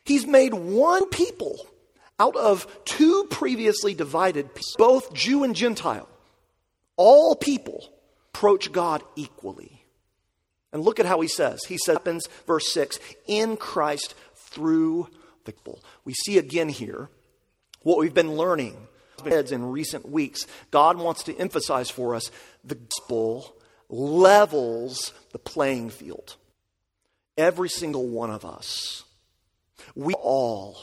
He's 0.06 0.28
made 0.28 0.54
one 0.54 1.10
people 1.10 1.58
out 2.20 2.36
of 2.36 2.68
two 2.86 3.26
previously 3.32 3.96
divided, 3.96 4.48
both 4.78 5.12
Jew 5.12 5.44
and 5.44 5.56
Gentile 5.56 6.08
all 6.98 7.36
people 7.36 7.89
approach 8.34 8.72
God 8.72 9.04
equally. 9.16 9.84
And 10.74 10.84
look 10.84 11.00
at 11.00 11.06
how 11.06 11.22
he 11.22 11.27
says. 11.27 11.63
He 11.63 11.77
says, 11.77 11.96
happens, 11.96 12.27
verse 12.46 12.72
6, 12.74 13.00
in 13.25 13.56
Christ 13.56 14.13
through 14.36 15.08
the 15.46 15.54
people. 15.54 15.82
We 16.04 16.13
see 16.13 16.38
again 16.38 16.70
here 16.70 17.10
what 17.84 17.98
we've 17.98 18.13
been 18.13 18.36
learning 18.36 18.75
in 19.25 19.66
recent 19.66 20.10
weeks. 20.10 20.46
God 20.72 20.98
wants 20.98 21.24
to 21.24 21.36
emphasize 21.38 21.89
for 21.89 22.16
us 22.16 22.30
the 22.63 22.75
gospel 22.75 23.56
levels 23.89 25.13
the 25.32 25.39
playing 25.39 25.89
field. 25.89 26.36
Every 27.38 27.70
single 27.70 28.08
one 28.08 28.30
of 28.30 28.46
us, 28.46 29.04
we 29.96 30.13
all 30.16 30.77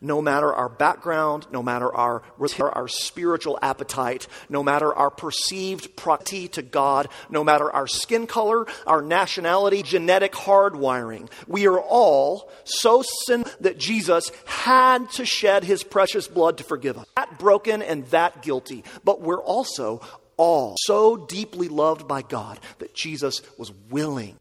no 0.00 0.22
matter 0.22 0.52
our 0.52 0.68
background, 0.68 1.46
no 1.50 1.62
matter 1.62 1.92
our, 1.92 2.22
our 2.60 2.88
spiritual 2.88 3.58
appetite, 3.62 4.26
no 4.48 4.62
matter 4.62 4.94
our 4.94 5.10
perceived 5.10 5.96
proximity 5.96 6.48
to 6.48 6.62
God, 6.62 7.08
no 7.28 7.42
matter 7.42 7.70
our 7.70 7.86
skin 7.86 8.26
color, 8.26 8.66
our 8.86 9.02
nationality, 9.02 9.82
genetic 9.82 10.32
hardwiring, 10.32 11.30
we 11.46 11.66
are 11.66 11.80
all 11.80 12.50
so 12.64 13.02
sin 13.26 13.44
that 13.60 13.78
Jesus 13.78 14.30
had 14.44 15.10
to 15.12 15.24
shed 15.24 15.64
his 15.64 15.82
precious 15.82 16.28
blood 16.28 16.58
to 16.58 16.64
forgive 16.64 16.98
us. 16.98 17.06
That 17.16 17.38
broken 17.38 17.82
and 17.82 18.06
that 18.06 18.42
guilty. 18.42 18.84
But 19.04 19.20
we're 19.20 19.42
also 19.42 20.00
all 20.36 20.74
so 20.80 21.16
deeply 21.16 21.68
loved 21.68 22.06
by 22.08 22.22
God 22.22 22.58
that 22.78 22.94
Jesus 22.94 23.42
was 23.58 23.72
willing, 23.90 24.36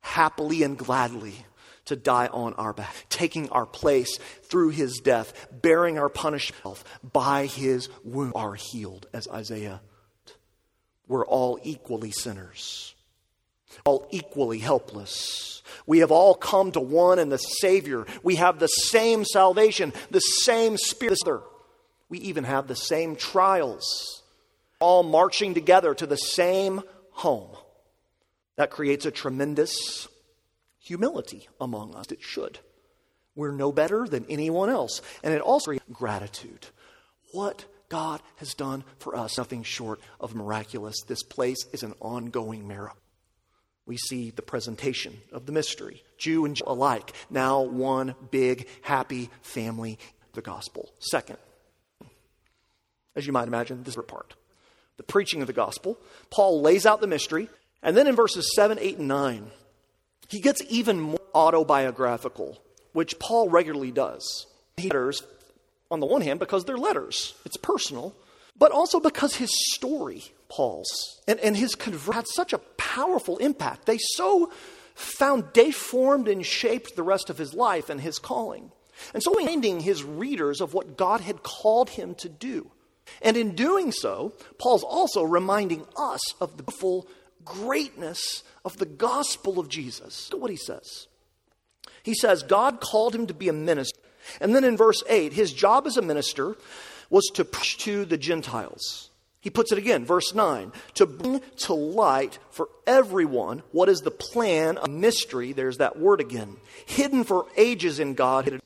happily 0.00 0.62
and 0.62 0.76
gladly 0.76 1.34
to 1.86 1.96
die 1.96 2.28
on 2.28 2.54
our 2.54 2.72
back, 2.72 2.94
taking 3.08 3.48
our 3.50 3.66
place 3.66 4.18
through 4.44 4.70
his 4.70 4.98
death, 4.98 5.48
bearing 5.50 5.98
our 5.98 6.08
punishment 6.08 6.82
by 7.12 7.46
his 7.46 7.88
wound, 8.04 8.32
are 8.34 8.54
healed, 8.54 9.06
as 9.12 9.28
Isaiah. 9.28 9.80
We're 11.08 11.26
all 11.26 11.58
equally 11.62 12.12
sinners, 12.12 12.94
all 13.84 14.06
equally 14.10 14.58
helpless. 14.58 15.62
We 15.86 15.98
have 15.98 16.12
all 16.12 16.34
come 16.34 16.72
to 16.72 16.80
one 16.80 17.18
and 17.18 17.32
the 17.32 17.38
Savior. 17.38 18.06
We 18.22 18.36
have 18.36 18.58
the 18.58 18.68
same 18.68 19.24
salvation, 19.24 19.92
the 20.10 20.20
same 20.20 20.76
Spirit. 20.76 21.42
We 22.08 22.18
even 22.18 22.44
have 22.44 22.68
the 22.68 22.76
same 22.76 23.16
trials, 23.16 24.22
all 24.78 25.02
marching 25.02 25.54
together 25.54 25.94
to 25.94 26.06
the 26.06 26.16
same 26.16 26.82
home. 27.10 27.56
That 28.56 28.70
creates 28.70 29.06
a 29.06 29.10
tremendous 29.10 30.08
humility 30.92 31.48
among 31.58 31.94
us. 31.94 32.12
It 32.12 32.20
should. 32.20 32.58
We're 33.34 33.52
no 33.52 33.72
better 33.72 34.06
than 34.06 34.26
anyone 34.28 34.68
else. 34.68 35.00
And 35.22 35.32
it 35.32 35.40
also 35.40 35.72
gratitude. 35.90 36.66
What 37.32 37.64
God 37.88 38.20
has 38.36 38.52
done 38.52 38.84
for 38.98 39.16
us, 39.16 39.38
nothing 39.38 39.62
short 39.62 40.00
of 40.20 40.34
miraculous. 40.34 40.96
This 41.06 41.22
place 41.22 41.64
is 41.72 41.82
an 41.82 41.94
ongoing 42.00 42.68
miracle. 42.68 42.98
We 43.86 43.96
see 43.96 44.30
the 44.30 44.42
presentation 44.42 45.18
of 45.32 45.46
the 45.46 45.52
mystery, 45.52 46.02
Jew 46.18 46.44
and 46.44 46.56
Jew 46.56 46.64
alike, 46.66 47.12
now 47.30 47.62
one 47.62 48.14
big, 48.30 48.68
happy 48.82 49.30
family, 49.40 49.98
the 50.34 50.42
gospel. 50.42 50.92
Second, 50.98 51.38
as 53.16 53.26
you 53.26 53.32
might 53.32 53.48
imagine, 53.48 53.82
this 53.82 53.96
part, 54.06 54.34
the 54.98 55.02
preaching 55.02 55.40
of 55.40 55.46
the 55.46 55.52
gospel. 55.52 55.98
Paul 56.30 56.60
lays 56.60 56.86
out 56.86 57.00
the 57.00 57.06
mystery, 57.06 57.48
and 57.82 57.96
then 57.96 58.06
in 58.06 58.14
verses 58.14 58.52
7, 58.54 58.78
8, 58.78 58.98
and 58.98 59.08
9, 59.08 59.50
he 60.32 60.40
gets 60.40 60.62
even 60.70 60.98
more 60.98 61.20
autobiographical, 61.34 62.58
which 62.94 63.18
Paul 63.18 63.50
regularly 63.50 63.90
does. 63.90 64.46
He 64.78 64.88
letters, 64.88 65.22
on 65.90 66.00
the 66.00 66.06
one 66.06 66.22
hand, 66.22 66.40
because 66.40 66.64
they're 66.64 66.78
letters, 66.78 67.34
it's 67.44 67.58
personal, 67.58 68.14
but 68.58 68.72
also 68.72 68.98
because 68.98 69.34
his 69.36 69.50
story, 69.74 70.24
Paul's, 70.48 71.20
and, 71.28 71.38
and 71.40 71.54
his 71.54 71.74
conversion 71.74 72.14
had 72.14 72.28
such 72.28 72.54
a 72.54 72.58
powerful 72.78 73.36
impact. 73.36 73.84
They 73.84 73.98
so 73.98 74.50
found, 74.94 75.44
they 75.52 75.70
formed 75.70 76.28
and 76.28 76.46
shaped 76.46 76.96
the 76.96 77.02
rest 77.02 77.28
of 77.28 77.36
his 77.36 77.52
life 77.52 77.90
and 77.90 78.00
his 78.00 78.18
calling. 78.18 78.72
And 79.12 79.22
so 79.22 79.34
reminding 79.34 79.80
his 79.80 80.02
readers 80.02 80.62
of 80.62 80.72
what 80.72 80.96
God 80.96 81.20
had 81.20 81.42
called 81.42 81.90
him 81.90 82.14
to 82.16 82.30
do. 82.30 82.70
And 83.20 83.36
in 83.36 83.54
doing 83.54 83.92
so, 83.92 84.32
Paul's 84.58 84.82
also 84.82 85.24
reminding 85.24 85.84
us 85.94 86.20
of 86.40 86.56
the 86.56 86.72
full 86.72 87.06
greatness 87.44 88.42
of 88.64 88.78
the 88.78 88.86
gospel 88.86 89.58
of 89.58 89.68
Jesus. 89.68 90.30
Look 90.30 90.38
at 90.38 90.42
what 90.42 90.50
he 90.50 90.56
says. 90.56 91.06
He 92.02 92.14
says, 92.14 92.42
God 92.42 92.80
called 92.80 93.14
him 93.14 93.26
to 93.26 93.34
be 93.34 93.48
a 93.48 93.52
minister. 93.52 93.98
And 94.40 94.54
then 94.54 94.64
in 94.64 94.76
verse 94.76 95.02
8, 95.08 95.32
his 95.32 95.52
job 95.52 95.86
as 95.86 95.96
a 95.96 96.02
minister 96.02 96.56
was 97.10 97.26
to 97.34 97.44
preach 97.44 97.78
to 97.78 98.04
the 98.04 98.16
Gentiles. 98.16 99.10
He 99.40 99.50
puts 99.50 99.72
it 99.72 99.78
again, 99.78 100.04
verse 100.04 100.34
9, 100.34 100.72
to 100.94 101.06
bring 101.06 101.40
to 101.58 101.74
light 101.74 102.38
for 102.50 102.68
everyone 102.86 103.62
what 103.72 103.88
is 103.88 104.00
the 104.00 104.12
plan, 104.12 104.78
a 104.80 104.88
mystery, 104.88 105.52
there's 105.52 105.78
that 105.78 105.98
word 105.98 106.20
again, 106.20 106.56
hidden 106.86 107.24
for 107.24 107.46
ages 107.56 107.98
in 107.98 108.14
God. 108.14 108.60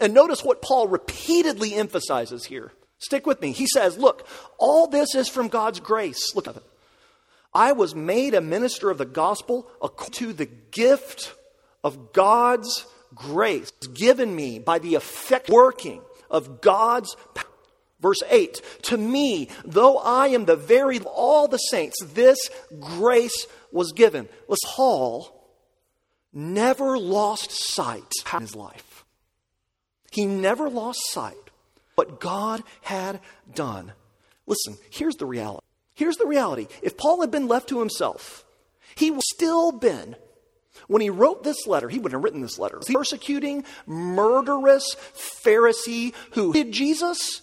And 0.00 0.14
notice 0.14 0.42
what 0.42 0.62
Paul 0.62 0.88
repeatedly 0.88 1.74
emphasizes 1.74 2.46
here. 2.46 2.72
Stick 2.98 3.26
with 3.26 3.42
me. 3.42 3.52
He 3.52 3.66
says, 3.66 3.98
Look, 3.98 4.26
all 4.58 4.86
this 4.86 5.14
is 5.14 5.28
from 5.28 5.48
God's 5.48 5.78
grace. 5.78 6.34
Look 6.34 6.48
at 6.48 6.56
it. 6.56 6.64
I 7.52 7.72
was 7.72 7.94
made 7.94 8.34
a 8.34 8.40
minister 8.40 8.90
of 8.90 8.98
the 8.98 9.04
gospel 9.04 9.68
according 9.82 10.12
to 10.14 10.32
the 10.32 10.46
gift 10.46 11.34
of 11.82 12.12
God's 12.12 12.86
grace 13.14 13.70
given 13.94 14.34
me 14.34 14.58
by 14.58 14.78
the 14.78 14.94
effect 14.94 15.48
working 15.48 16.02
of 16.30 16.60
God's 16.60 17.16
power. 17.34 17.44
Verse 18.00 18.22
8, 18.30 18.62
to 18.82 18.96
me, 18.96 19.48
though 19.64 19.98
I 19.98 20.28
am 20.28 20.44
the 20.44 20.54
very 20.54 21.00
all 21.00 21.48
the 21.48 21.56
saints, 21.56 21.96
this 22.04 22.38
grace 22.78 23.46
was 23.72 23.90
given. 23.90 24.28
Let's 24.46 24.64
Hall 24.64 25.50
never 26.32 26.96
lost 26.96 27.50
sight 27.50 28.12
in 28.32 28.40
his 28.40 28.54
life. 28.54 29.04
He 30.12 30.26
never 30.26 30.70
lost 30.70 31.00
sight 31.10 31.34
what 31.96 32.20
God 32.20 32.62
had 32.82 33.18
done. 33.52 33.92
Listen, 34.46 34.76
here's 34.90 35.16
the 35.16 35.26
reality. 35.26 35.66
Here's 35.98 36.16
the 36.16 36.26
reality 36.26 36.68
if 36.80 36.96
Paul 36.96 37.22
had 37.22 37.32
been 37.32 37.48
left 37.48 37.70
to 37.70 37.80
himself, 37.80 38.44
he 38.94 39.10
would 39.10 39.24
still 39.24 39.72
been, 39.72 40.14
when 40.86 41.02
he 41.02 41.10
wrote 41.10 41.42
this 41.42 41.66
letter, 41.66 41.88
he 41.88 41.98
wouldn't 41.98 42.12
have 42.12 42.22
written 42.22 42.40
this 42.40 42.56
letter. 42.56 42.78
Persecuting, 42.86 43.64
murderous 43.84 44.94
Pharisee 45.16 46.14
who 46.34 46.52
hated 46.52 46.72
Jesus 46.72 47.42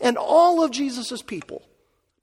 and 0.00 0.16
all 0.16 0.64
of 0.64 0.70
Jesus' 0.70 1.20
people. 1.20 1.68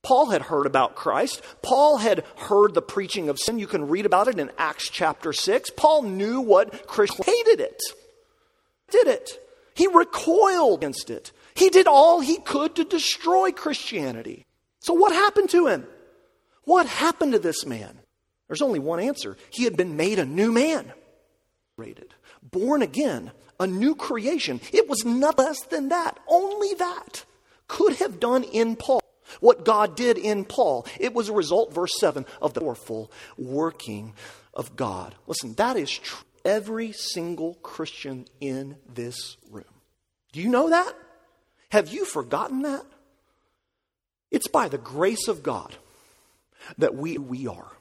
Paul 0.02 0.32
had 0.32 0.42
heard 0.42 0.66
about 0.66 0.96
Christ. 0.96 1.44
Paul 1.62 1.98
had 1.98 2.26
heard 2.38 2.74
the 2.74 2.82
preaching 2.82 3.30
of 3.30 3.38
Stephen. 3.38 3.60
You 3.60 3.68
can 3.68 3.90
read 3.90 4.08
about 4.08 4.28
it 4.28 4.40
in 4.40 4.50
Acts 4.58 4.90
chapter 4.90 5.34
6. 5.34 5.70
Paul 5.78 6.02
knew 6.02 6.42
what 6.42 6.88
Christians 6.88 7.28
hated 7.28 7.60
it. 7.60 7.80
Did 8.90 9.06
it. 9.06 9.40
He 9.76 9.86
recoiled 9.86 10.80
against 10.80 11.12
it. 11.12 11.32
He 11.54 11.70
did 11.70 11.86
all 11.86 12.22
he 12.22 12.38
could 12.38 12.76
to 12.78 12.84
destroy 12.84 13.52
Christianity. 13.52 14.48
So 14.80 14.94
what 14.94 15.12
happened 15.12 15.50
to 15.52 15.68
him? 15.68 15.88
What 16.64 16.86
happened 16.86 17.34
to 17.34 17.40
this 17.40 17.66
man? 17.66 18.00
There's 18.48 18.62
only 18.62 18.80
one 18.80 19.00
answer. 19.00 19.38
He 19.50 19.64
had 19.64 19.78
been 19.78 19.96
made 19.96 20.20
a 20.20 20.26
new 20.26 20.52
man. 20.52 20.92
Born 22.42 22.82
again, 22.82 23.32
a 23.60 23.68
new 23.68 23.96
creation. 23.96 24.60
It 24.74 24.90
was 24.90 25.06
not 25.06 25.38
less 25.38 25.62
than 25.64 25.90
that. 25.90 26.20
Only 26.28 26.74
that 26.76 27.26
could 27.68 27.96
have 27.98 28.20
done 28.20 28.44
in 28.44 28.76
Paul 28.76 29.02
what 29.40 29.66
God 29.66 29.96
did 29.96 30.18
in 30.18 30.46
Paul. 30.46 30.86
It 31.00 31.14
was 31.14 31.30
a 31.30 31.34
result, 31.34 31.74
verse 31.74 31.94
7, 32.00 32.26
of 32.42 32.54
the 32.54 32.62
powerful 32.62 33.12
working 33.38 34.14
of 34.54 34.76
God. 34.76 35.16
Listen, 35.28 35.54
that 35.56 35.78
is 35.78 35.92
true. 35.92 36.26
Every 36.46 36.94
single 36.94 37.56
Christian 37.56 38.26
in 38.40 38.78
this 38.92 39.38
room. 39.52 39.66
Do 40.32 40.42
you 40.42 40.50
know 40.50 40.70
that? 40.70 40.94
Have 41.70 41.90
you 41.90 42.06
forgotten 42.06 42.64
that? 42.64 42.86
It's 44.32 44.48
by 44.48 44.68
the 44.68 44.78
grace 44.78 45.28
of 45.28 45.44
God 45.44 45.76
that 46.78 46.96
we, 46.96 47.18
we 47.18 47.48
are 47.48 47.72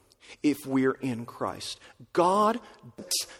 if 0.43 0.65
we're 0.65 0.93
in 0.93 1.25
Christ. 1.25 1.79
God 2.13 2.59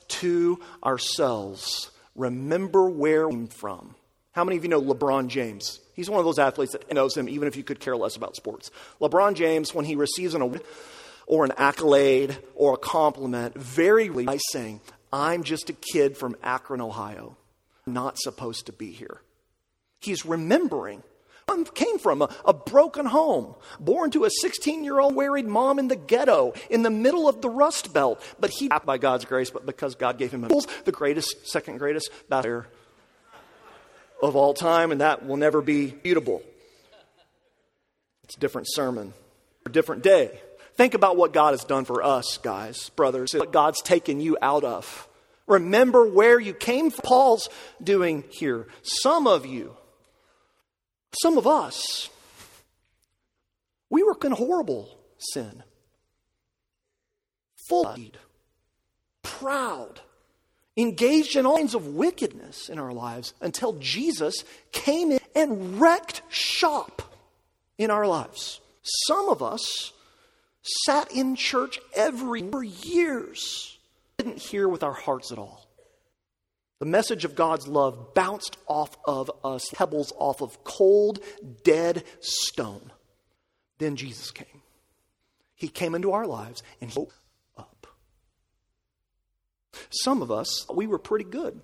to 0.08 0.60
ourselves. 0.84 1.92
Remember 2.16 2.90
where 2.90 3.28
we 3.28 3.36
came 3.36 3.48
from. 3.48 3.96
How 4.32 4.44
many 4.44 4.58
of 4.58 4.64
you 4.64 4.70
know 4.70 4.82
LeBron 4.82 5.28
James? 5.28 5.80
He's 5.96 6.10
one 6.10 6.20
of 6.20 6.26
those 6.26 6.40
athletes 6.40 6.74
that 6.74 6.94
knows 6.94 7.18
him 7.18 7.28
even 7.28 7.48
if 7.48 7.58
you 7.58 7.64
could 7.64 7.80
care 7.80 7.98
less 7.98 8.16
about 8.16 8.36
sports. 8.36 8.72
LeBron 9.02 9.34
James, 9.36 9.74
when 9.74 9.86
he 9.86 9.96
receives 9.96 10.34
an 10.34 10.42
award 10.42 10.62
or 11.28 11.46
an 11.46 11.52
accolade 11.58 12.38
or 12.56 12.76
a 12.76 12.78
compliment, 12.78 13.56
very 13.56 14.10
by 14.10 14.38
saying, 14.52 14.82
I'm 15.12 15.44
just 15.44 15.70
a 15.70 15.74
kid 15.74 16.16
from 16.16 16.36
Akron, 16.44 16.82
Ohio, 16.82 17.38
not 17.86 18.18
supposed 18.20 18.68
to 18.68 18.72
be 18.72 18.92
here. 18.92 19.22
He's 20.00 20.26
remembering 20.26 21.04
came 21.74 22.00
from 22.00 22.22
a, 22.22 22.36
a 22.46 22.54
broken 22.54 23.06
home, 23.06 23.56
born 23.80 24.12
to 24.12 24.26
a 24.26 24.30
16 24.30 24.84
year 24.84 25.00
old 25.00 25.16
married 25.16 25.48
mom 25.48 25.80
in 25.80 25.88
the 25.88 25.96
ghetto 25.96 26.54
in 26.70 26.84
the 26.84 26.90
middle 26.90 27.28
of 27.28 27.42
the 27.42 27.50
Rust 27.50 27.94
Belt. 27.94 28.22
But 28.40 28.50
he, 28.50 28.70
by 28.86 28.98
God's 28.98 29.26
grace, 29.26 29.50
but 29.50 29.66
because 29.66 29.96
God 29.96 30.18
gave 30.18 30.32
him 30.32 30.44
a, 30.44 30.48
the 30.86 30.92
greatest, 30.92 31.48
second 31.48 31.78
greatest 31.78 32.10
batter 32.30 32.68
of 34.22 34.36
all 34.36 34.54
time, 34.54 34.92
and 34.92 35.02
that 35.02 35.26
will 35.26 35.38
never 35.38 35.62
be 35.62 35.92
beatable. 35.92 36.42
It's 38.24 38.36
a 38.36 38.40
different 38.40 38.68
sermon, 38.70 39.14
a 39.66 39.70
different 39.70 40.04
day. 40.04 40.40
Think 40.76 40.94
about 40.94 41.18
what 41.18 41.34
God 41.34 41.52
has 41.52 41.64
done 41.64 41.84
for 41.84 42.04
us, 42.04 42.38
guys, 42.38 42.90
brothers, 42.90 43.34
what 43.34 43.52
God's 43.52 43.82
taken 43.82 44.22
you 44.22 44.38
out 44.42 44.64
of. 44.64 45.08
Remember 45.48 46.08
where 46.08 46.40
you 46.40 46.54
came 46.54 46.92
from. 46.92 47.02
Paul's 47.04 47.50
doing 47.84 48.24
here. 48.30 48.68
Some 48.84 49.26
of 49.26 49.46
you 49.46 49.76
some 51.12 51.38
of 51.38 51.48
us, 51.48 52.10
we 53.90 54.04
were 54.04 54.16
in 54.16 54.32
horrible 54.32 54.98
sin, 55.18 55.64
full 57.68 57.88
of 57.88 58.00
proud, 59.24 60.02
engaged 60.78 61.36
in 61.36 61.46
all 61.46 61.58
kinds 61.58 61.76
of 61.76 61.88
wickedness 61.88 62.70
in 62.70 62.80
our 62.80 62.94
lives 62.94 63.34
until 63.42 63.74
Jesus 63.74 64.44
came 64.72 65.12
in 65.12 65.20
and 65.36 65.80
wrecked 65.80 66.22
shop 66.30 67.02
in 67.78 67.92
our 67.92 68.08
lives. 68.08 68.60
Some 69.08 69.30
of 69.30 69.42
us 69.42 69.94
sat 70.86 71.12
in 71.12 71.36
church 71.36 71.80
every 71.96 72.50
for 72.50 72.64
years, 72.64 73.78
didn't 74.18 74.40
hear 74.40 74.68
with 74.68 74.84
our 74.84 74.94
hearts 74.94 75.32
at 75.32 75.38
all. 75.38 75.69
The 76.80 76.86
message 76.86 77.26
of 77.26 77.36
God's 77.36 77.68
love 77.68 78.14
bounced 78.14 78.58
off 78.66 78.98
of 79.06 79.30
us, 79.44 79.70
pebbles 79.74 80.14
off 80.18 80.42
of 80.42 80.64
cold, 80.64 81.20
dead 81.64 82.04
stone. 82.22 82.92
Then 83.80 83.98
Jesus 83.98 84.32
came. 84.32 84.62
He 85.56 85.68
came 85.68 85.94
into 85.94 86.14
our 86.14 86.26
lives 86.26 86.64
and 86.80 86.90
he 86.90 86.98
woke 86.98 87.14
up. 87.58 87.88
Some 89.90 90.22
of 90.22 90.32
us, 90.32 90.66
we 90.74 90.88
were 90.88 90.98
pretty 90.98 91.26
good, 91.26 91.62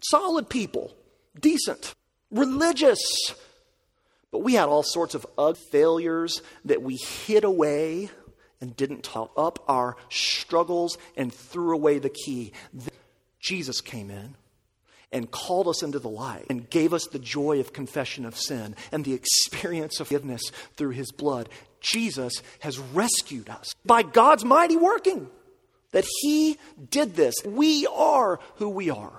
solid 0.00 0.48
people, 0.48 0.96
decent, 1.38 1.94
religious. 2.32 3.00
But 4.32 4.40
we 4.40 4.54
had 4.54 4.68
all 4.68 4.82
sorts 4.82 5.14
of 5.14 5.26
ugly 5.38 5.60
failures 5.70 6.42
that 6.64 6.82
we 6.82 6.96
hid 6.96 7.44
away 7.44 8.10
and 8.60 8.74
didn't 8.74 9.02
talk 9.02 9.32
up 9.36 9.62
our 9.68 9.96
struggles 10.08 10.98
and 11.16 11.32
threw 11.32 11.74
away 11.74 11.98
the 11.98 12.08
key. 12.08 12.52
Jesus 13.42 13.80
came 13.80 14.10
in 14.10 14.36
and 15.10 15.30
called 15.30 15.68
us 15.68 15.82
into 15.82 15.98
the 15.98 16.08
light 16.08 16.46
and 16.48 16.70
gave 16.70 16.94
us 16.94 17.06
the 17.06 17.18
joy 17.18 17.60
of 17.60 17.72
confession 17.72 18.24
of 18.24 18.36
sin 18.36 18.74
and 18.90 19.04
the 19.04 19.12
experience 19.12 20.00
of 20.00 20.06
forgiveness 20.06 20.42
through 20.76 20.90
his 20.90 21.12
blood. 21.12 21.48
Jesus 21.80 22.40
has 22.60 22.78
rescued 22.78 23.50
us 23.50 23.74
by 23.84 24.02
God's 24.02 24.44
mighty 24.44 24.76
working. 24.76 25.28
That 25.90 26.06
he 26.20 26.56
did 26.88 27.16
this. 27.16 27.34
We 27.44 27.86
are 27.86 28.40
who 28.56 28.70
we 28.70 28.88
are. 28.88 29.12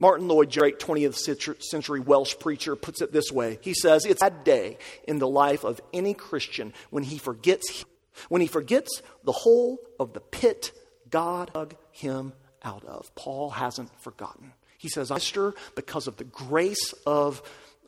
Martyn 0.00 0.26
Lloyd-Jones, 0.26 0.74
20th 0.78 1.62
century 1.62 2.00
Welsh 2.00 2.34
preacher, 2.40 2.74
puts 2.74 3.00
it 3.00 3.12
this 3.12 3.30
way. 3.30 3.58
He 3.60 3.72
says, 3.72 4.04
It's 4.04 4.22
a 4.22 4.30
day 4.30 4.78
in 5.06 5.20
the 5.20 5.28
life 5.28 5.62
of 5.62 5.80
any 5.92 6.14
Christian 6.14 6.72
when 6.90 7.04
he 7.04 7.16
forgets, 7.16 7.84
when 8.28 8.40
he 8.40 8.48
forgets 8.48 9.02
the 9.24 9.32
whole 9.32 9.78
of 10.00 10.12
the 10.14 10.20
pit 10.20 10.72
God 11.08 11.50
dug 11.54 11.76
him 11.92 12.32
out 12.66 12.84
of. 12.84 13.14
Paul 13.14 13.50
hasn't 13.50 13.90
forgotten. 14.00 14.52
He 14.76 14.88
says, 14.88 15.10
I 15.10 15.18
stir 15.18 15.54
because 15.74 16.06
of 16.06 16.16
the 16.16 16.24
grace 16.24 16.92
of 17.06 17.42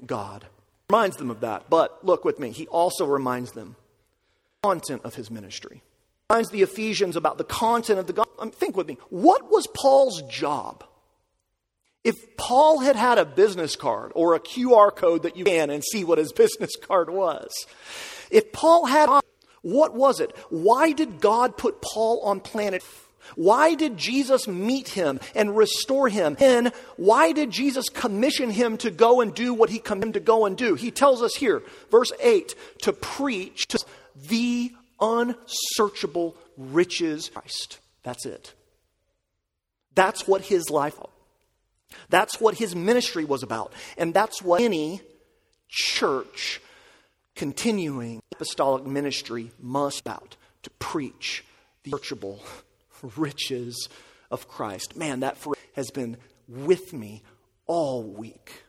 God. 0.06 0.46
Reminds 0.90 1.16
them 1.16 1.30
of 1.30 1.40
that. 1.40 1.68
But 1.68 2.04
look 2.04 2.24
with 2.24 2.38
me, 2.38 2.50
he 2.50 2.66
also 2.68 3.04
reminds 3.04 3.52
them 3.52 3.76
the 4.62 4.68
content 4.68 5.02
of 5.04 5.16
his 5.16 5.30
ministry. 5.30 5.82
Reminds 6.30 6.50
the 6.50 6.62
Ephesians 6.62 7.16
about 7.16 7.38
the 7.38 7.44
content 7.44 7.98
of 7.98 8.06
the 8.06 8.12
gospel. 8.12 8.34
Um, 8.38 8.50
think 8.50 8.76
with 8.76 8.86
me. 8.86 8.98
What 9.10 9.50
was 9.50 9.66
Paul's 9.66 10.22
job? 10.22 10.84
If 12.04 12.14
Paul 12.36 12.80
had 12.80 12.96
had 12.96 13.18
a 13.18 13.24
business 13.24 13.76
card 13.76 14.12
or 14.14 14.34
a 14.34 14.40
QR 14.40 14.94
code 14.94 15.24
that 15.24 15.36
you 15.36 15.44
can 15.44 15.68
and 15.68 15.82
see 15.84 16.04
what 16.04 16.18
his 16.18 16.32
business 16.36 16.70
card 16.80 17.10
was, 17.10 17.66
if 18.30 18.52
Paul 18.52 18.86
had, 18.86 19.08
what 19.62 19.94
was 19.94 20.20
it? 20.20 20.34
Why 20.48 20.92
did 20.92 21.20
God 21.20 21.56
put 21.56 21.82
Paul 21.82 22.20
on 22.20 22.40
planet 22.40 22.82
why 23.34 23.74
did 23.74 23.96
Jesus 23.96 24.48
meet 24.48 24.90
him 24.90 25.20
and 25.34 25.56
restore 25.56 26.08
him? 26.08 26.36
And 26.40 26.72
why 26.96 27.32
did 27.32 27.50
Jesus 27.50 27.88
commission 27.88 28.50
him 28.50 28.76
to 28.78 28.90
go 28.90 29.20
and 29.20 29.34
do 29.34 29.52
what 29.54 29.70
he 29.70 29.78
commissioned 29.78 30.04
him 30.04 30.12
to 30.14 30.20
go 30.20 30.46
and 30.46 30.56
do? 30.56 30.74
He 30.74 30.90
tells 30.90 31.22
us 31.22 31.34
here, 31.34 31.62
verse 31.90 32.12
8, 32.20 32.54
to 32.82 32.92
preach 32.92 33.66
to 33.68 33.84
the 34.28 34.72
unsearchable 35.00 36.36
riches 36.56 37.30
Christ. 37.32 37.78
That's 38.02 38.26
it. 38.26 38.54
That's 39.94 40.26
what 40.26 40.42
his 40.42 40.70
life 40.70 40.98
that's 42.08 42.40
what 42.40 42.56
his 42.56 42.74
ministry 42.74 43.24
was 43.24 43.42
about. 43.42 43.72
And 43.96 44.14
that's 44.14 44.42
what 44.42 44.60
any 44.60 45.00
church 45.68 46.60
continuing 47.34 48.22
apostolic 48.32 48.86
ministry 48.86 49.50
must 49.60 50.00
about 50.00 50.36
to 50.62 50.70
preach 50.70 51.44
the 51.84 51.92
searchable 51.92 52.40
riches 53.16 53.88
of 54.30 54.48
Christ. 54.48 54.96
Man, 54.96 55.20
that 55.20 55.38
has 55.74 55.90
been 55.90 56.16
with 56.46 56.92
me 56.92 57.22
all 57.66 58.02
week. 58.02 58.64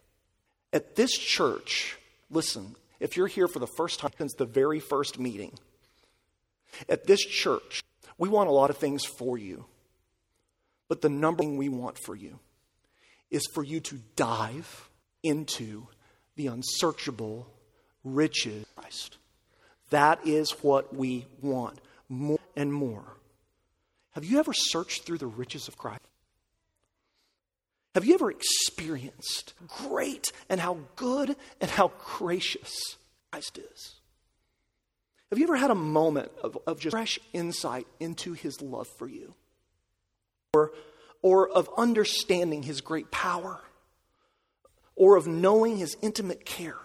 At 0.72 0.96
this 0.96 1.12
church, 1.12 1.98
listen, 2.30 2.76
if 3.00 3.18
you're 3.18 3.28
here 3.28 3.48
for 3.48 3.60
the 3.60 3.68
first 3.68 4.00
time 4.00 4.12
since 4.18 4.34
the 4.34 4.46
very 4.46 4.80
first 4.80 5.20
meeting, 5.20 5.58
at 6.88 7.06
this 7.06 7.22
church, 7.22 7.84
we 8.18 8.30
want 8.30 8.50
a 8.50 8.54
lot 8.54 8.70
of 8.70 8.78
things 8.78 9.06
for 9.06 9.38
you. 9.38 9.66
But 10.88 11.02
the 11.02 11.10
number 11.10 11.44
thing 11.44 11.58
we 11.58 11.70
want 11.70 11.98
for 11.98 12.16
you 12.16 12.40
is 13.32 13.48
for 13.54 13.64
you 13.64 13.80
to 13.80 14.00
dive 14.16 14.90
into 15.24 15.88
the 16.36 16.48
unsearchable 16.48 17.48
riches 18.04 18.64
of 18.64 18.76
Christ. 18.76 19.18
That 19.90 20.20
is 20.26 20.52
what 20.62 20.96
we 20.96 21.26
want 21.42 21.80
more 22.08 22.40
and 22.56 22.74
more. 22.74 23.04
Have 24.12 24.26
you 24.26 24.40
ever 24.40 24.54
searched 24.54 25.04
through 25.04 25.20
the 25.20 25.28
riches 25.28 25.68
of 25.68 25.78
Christ? 25.78 26.02
Have 27.96 28.06
you 28.06 28.14
ever 28.14 28.32
experienced 28.32 29.54
great 29.68 30.32
and 30.48 30.62
how 30.62 30.78
good 30.96 31.36
and 31.60 31.72
how 31.72 31.92
gracious 32.18 32.98
Christ 33.32 33.58
is? 33.58 33.96
Have 35.30 35.38
you 35.38 35.46
ever 35.46 35.56
had 35.56 35.72
a 35.72 35.76
moment 35.76 36.32
of, 36.44 36.58
of 36.66 36.80
just 36.80 36.92
fresh 36.92 37.20
insight 37.34 37.88
into 38.00 38.34
his 38.34 38.62
love 38.62 38.88
for 38.88 39.08
you? 39.08 39.36
Or, 40.54 40.72
or 41.22 41.50
of 41.50 41.70
understanding 41.78 42.64
his 42.64 42.82
great 42.82 43.12
power? 43.12 43.62
Or 44.96 45.16
of 45.16 45.28
knowing 45.28 45.78
his 45.78 45.98
intimate 46.02 46.46
care? 46.46 46.78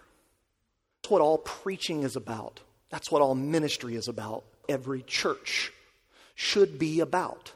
That's 1.02 1.10
what 1.10 1.22
all 1.22 1.38
preaching 1.38 2.02
is 2.02 2.16
about. 2.16 2.60
That's 2.90 3.10
what 3.10 3.22
all 3.22 3.34
ministry 3.34 3.94
is 3.96 4.08
about. 4.08 4.44
Every 4.68 5.02
church 5.02 5.72
should 6.34 6.78
be 6.78 7.00
about 7.00 7.52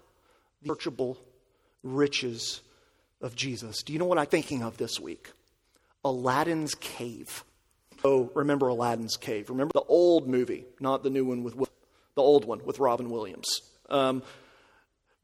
the 0.63 0.75
searchable 0.75 1.17
riches 1.83 2.61
of 3.21 3.35
Jesus. 3.35 3.83
Do 3.83 3.93
you 3.93 3.99
know 3.99 4.05
what 4.05 4.19
I'm 4.19 4.27
thinking 4.27 4.63
of 4.63 4.77
this 4.77 5.01
week? 5.01 5.31
Aladdin's 6.05 6.75
Cave. 6.75 7.45
Oh, 8.05 8.31
remember 8.35 8.69
Aladdin's 8.69 9.17
Cave. 9.17 9.51
Remember 9.51 9.73
the 9.75 9.83
old 9.89 10.29
movie, 10.29 10.65
not 10.81 11.03
the 11.03 11.11
new 11.11 11.25
one 11.25 11.43
with 11.43 11.57
the 12.15 12.23
old 12.23 12.45
one 12.45 12.65
with 12.65 12.79
Robin 12.79 13.11
Williams. 13.11 13.49
Um, 13.91 14.23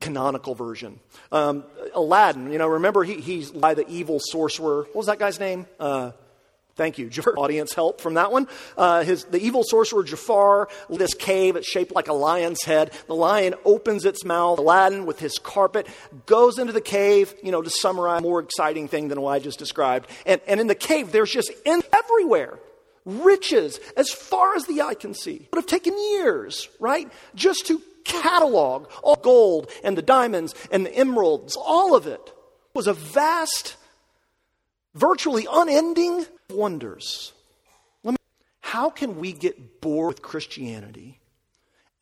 canonical 0.01 0.55
version. 0.55 1.01
Um, 1.33 1.65
Aladdin, 1.95 2.53
you 2.53 2.59
know, 2.59 2.67
remember 2.69 3.05
he, 3.05 3.21
he's 3.21 3.51
by 3.51 3.75
the 3.75 3.89
evil 3.89 4.21
sorcerer. 4.21 4.83
What 4.83 4.97
was 4.97 5.07
that 5.07 5.19
guy's 5.19 5.41
name? 5.41 5.67
Uh, 5.79 6.13
Thank 6.77 6.99
you, 6.99 7.09
Jafar. 7.09 7.35
Audience 7.39 7.73
help 7.73 8.01
from 8.01 8.15
that 8.15 8.33
one. 8.33 8.49
Uh, 8.77 9.05
his, 9.05 9.25
the 9.25 9.39
evil 9.39 9.63
sorcerer 9.63 10.03
Jafar, 10.03 10.69
this 10.91 11.15
cave, 11.15 11.55
it's 11.55 11.69
shaped 11.69 11.95
like 11.95 12.09
a 12.09 12.13
lion's 12.13 12.65
head. 12.65 12.93
The 13.07 13.15
lion 13.15 13.55
opens 13.65 14.05
its 14.05 14.25
mouth. 14.25 14.59
Aladdin, 14.59 15.07
with 15.07 15.21
his 15.21 15.39
carpet, 15.39 15.87
goes 16.27 16.59
into 16.59 16.73
the 16.73 16.81
cave, 16.81 17.33
you 17.45 17.53
know, 17.53 17.63
to 17.63 17.71
summarize, 17.71 18.23
more 18.23 18.41
exciting 18.41 18.89
thing 18.89 19.07
than 19.09 19.21
what 19.21 19.31
I 19.31 19.39
just 19.39 19.59
described. 19.59 20.11
And, 20.27 20.41
and 20.49 20.59
in 20.59 20.67
the 20.67 20.75
cave, 20.75 21.13
there's 21.13 21.31
just 21.31 21.53
in, 21.65 21.81
everywhere 21.93 22.59
riches 23.05 23.79
as 23.97 24.11
far 24.11 24.57
as 24.57 24.67
the 24.67 24.83
eye 24.83 24.95
can 24.95 25.15
see. 25.15 25.35
It 25.35 25.49
would 25.53 25.59
have 25.59 25.67
taken 25.67 25.97
years, 26.13 26.69
right? 26.81 27.11
Just 27.37 27.67
to 27.67 27.81
catalog 28.05 28.89
all 29.03 29.17
gold 29.17 29.71
and 29.85 29.97
the 29.97 30.03
diamonds 30.03 30.55
and 30.73 30.87
the 30.87 30.95
emeralds, 30.95 31.57
all 31.57 31.95
of 31.95 32.07
it 32.09 32.33
was 32.75 32.87
a 32.89 32.95
vast, 32.95 33.77
virtually 34.95 35.47
unending 35.51 36.27
wonders. 36.51 37.33
Let 38.03 38.13
Me, 38.13 38.19
how 38.61 38.91
can 38.91 39.19
we 39.19 39.33
get 39.33 39.81
bored 39.81 40.15
with 40.15 40.23
Christianity, 40.23 41.21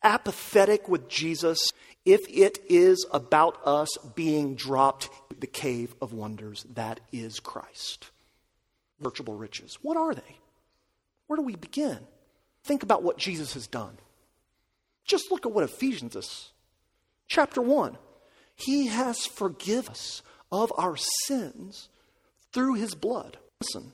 apathetic 0.01 0.87
with 0.87 1.07
Jesus, 1.07 1.59
if 2.05 2.21
it 2.29 2.59
is 2.69 3.05
about 3.11 3.59
us 3.65 3.89
being 4.15 4.55
dropped 4.55 5.09
the 5.39 5.47
cave 5.47 5.95
of 6.01 6.13
wonders 6.13 6.65
that 6.73 6.99
is 7.11 7.39
Christ? 7.39 8.11
Virtual 8.99 9.35
riches. 9.35 9.77
What 9.81 9.97
are 9.97 10.13
they? 10.13 10.37
Where 11.27 11.37
do 11.37 11.43
we 11.43 11.55
begin? 11.55 11.99
Think 12.63 12.83
about 12.83 13.03
what 13.03 13.17
Jesus 13.17 13.53
has 13.53 13.67
done. 13.67 13.97
Just 15.05 15.31
look 15.31 15.45
at 15.45 15.51
what 15.51 15.63
Ephesians 15.63 16.15
is. 16.15 16.51
Chapter 17.27 17.61
1. 17.61 17.97
He 18.55 18.87
has 18.87 19.25
forgiven 19.25 19.91
us 19.91 20.21
of 20.51 20.71
our 20.77 20.95
sins 21.25 21.89
through 22.51 22.75
his 22.75 22.93
blood. 22.93 23.37
Listen, 23.59 23.93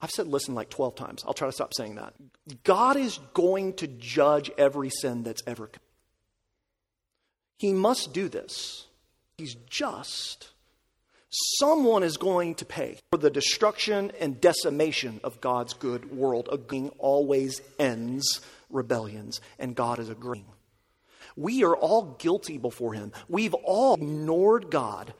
I've 0.00 0.10
said 0.10 0.28
listen 0.28 0.54
like 0.54 0.70
12 0.70 0.94
times. 0.94 1.24
I'll 1.26 1.34
try 1.34 1.48
to 1.48 1.52
stop 1.52 1.74
saying 1.74 1.96
that. 1.96 2.14
God 2.62 2.96
is 2.96 3.18
going 3.34 3.74
to 3.74 3.86
judge 3.86 4.50
every 4.56 4.90
sin 4.90 5.24
that's 5.24 5.42
ever. 5.46 5.70
He 7.58 7.72
must 7.72 8.12
do 8.12 8.28
this. 8.28 8.86
He's 9.36 9.54
just. 9.68 10.50
Someone 11.30 12.02
is 12.02 12.16
going 12.16 12.54
to 12.56 12.64
pay 12.64 12.98
for 13.10 13.18
the 13.18 13.30
destruction 13.30 14.12
and 14.20 14.40
decimation 14.40 15.20
of 15.24 15.40
God's 15.40 15.74
good 15.74 16.16
world. 16.16 16.48
Agreeing 16.50 16.90
always 16.98 17.60
ends 17.78 18.40
rebellions, 18.70 19.40
and 19.58 19.74
God 19.74 19.98
is 19.98 20.08
agreeing. 20.08 20.46
We 21.36 21.64
are 21.64 21.76
all 21.76 22.16
guilty 22.18 22.56
before 22.56 22.94
Him. 22.94 23.12
We've 23.28 23.54
all 23.54 23.94
ignored 23.94 24.70
God 24.70 25.12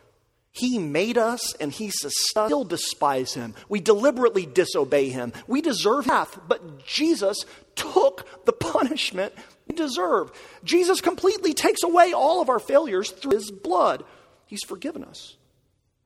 he 0.53 0.79
made 0.79 1.19
us 1.19 1.55
and 1.61 1.71
He 1.71 1.91
still 1.93 2.65
despise 2.65 3.35
Him. 3.35 3.55
We 3.69 3.81
deliberately 3.81 4.47
disobey 4.47 5.09
Him. 5.11 5.33
We 5.47 5.61
deserve 5.61 6.07
death, 6.07 6.39
but 6.49 6.85
Jesus 6.85 7.45
took 7.77 8.45
the 8.45 8.53
punishment 8.53 9.35
we 9.69 9.77
deserve. 9.77 10.33
Jesus 10.65 11.01
completely 11.01 11.55
takes 11.55 11.83
away 11.83 12.13
all 12.13 12.41
of 12.41 12.49
our 12.49 12.59
failures 12.59 13.11
through 13.11 13.37
His 13.37 13.51
blood. 13.51 14.05
He's 14.47 14.65
forgiven 14.65 15.05
us. 15.05 15.37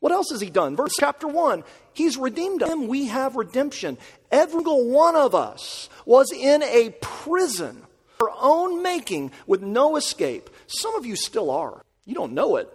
What 0.00 0.12
else 0.12 0.30
has 0.30 0.40
He 0.40 0.50
done? 0.50 0.76
Verse 0.76 0.94
chapter 0.98 1.28
1 1.28 1.64
He's 1.94 2.16
redeemed 2.16 2.62
us. 2.62 2.74
We 2.74 3.06
have 3.06 3.36
redemption. 3.36 3.96
Every 4.30 4.58
single 4.58 4.88
one 4.88 5.16
of 5.16 5.34
us 5.34 5.88
was 6.04 6.32
in 6.32 6.62
a 6.62 6.90
prison, 7.00 7.82
our 8.20 8.30
own 8.40 8.82
making, 8.82 9.32
with 9.46 9.62
no 9.62 9.96
escape. 9.96 10.50
Some 10.66 10.94
of 10.94 11.06
you 11.06 11.16
still 11.16 11.50
are. 11.50 11.82
You 12.04 12.14
don't 12.14 12.32
know 12.32 12.56
it, 12.56 12.68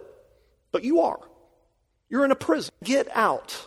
but 0.72 0.82
you 0.82 1.00
are. 1.00 1.18
You're 2.08 2.24
in 2.24 2.30
a 2.30 2.36
prison. 2.36 2.72
Get 2.82 3.08
out 3.14 3.66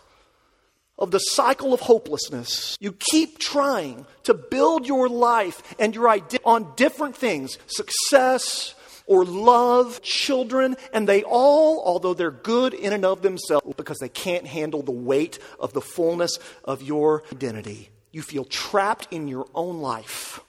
of 0.98 1.10
the 1.10 1.18
cycle 1.18 1.72
of 1.72 1.80
hopelessness. 1.80 2.76
You 2.80 2.92
keep 2.92 3.38
trying 3.38 4.06
to 4.24 4.34
build 4.34 4.86
your 4.86 5.08
life 5.08 5.74
and 5.78 5.94
your 5.94 6.08
identity 6.08 6.42
on 6.44 6.74
different 6.76 7.16
things 7.16 7.58
success 7.66 8.74
or 9.06 9.24
love, 9.24 10.00
children, 10.02 10.76
and 10.92 11.08
they 11.08 11.24
all, 11.24 11.82
although 11.84 12.14
they're 12.14 12.30
good 12.30 12.72
in 12.72 12.92
and 12.92 13.04
of 13.04 13.22
themselves, 13.22 13.74
because 13.76 13.98
they 13.98 14.08
can't 14.08 14.46
handle 14.46 14.82
the 14.82 14.92
weight 14.92 15.40
of 15.58 15.72
the 15.72 15.80
fullness 15.80 16.38
of 16.64 16.82
your 16.82 17.24
identity. 17.32 17.90
You 18.12 18.22
feel 18.22 18.44
trapped 18.44 19.08
in 19.10 19.26
your 19.26 19.46
own 19.56 19.80
life, 19.80 20.40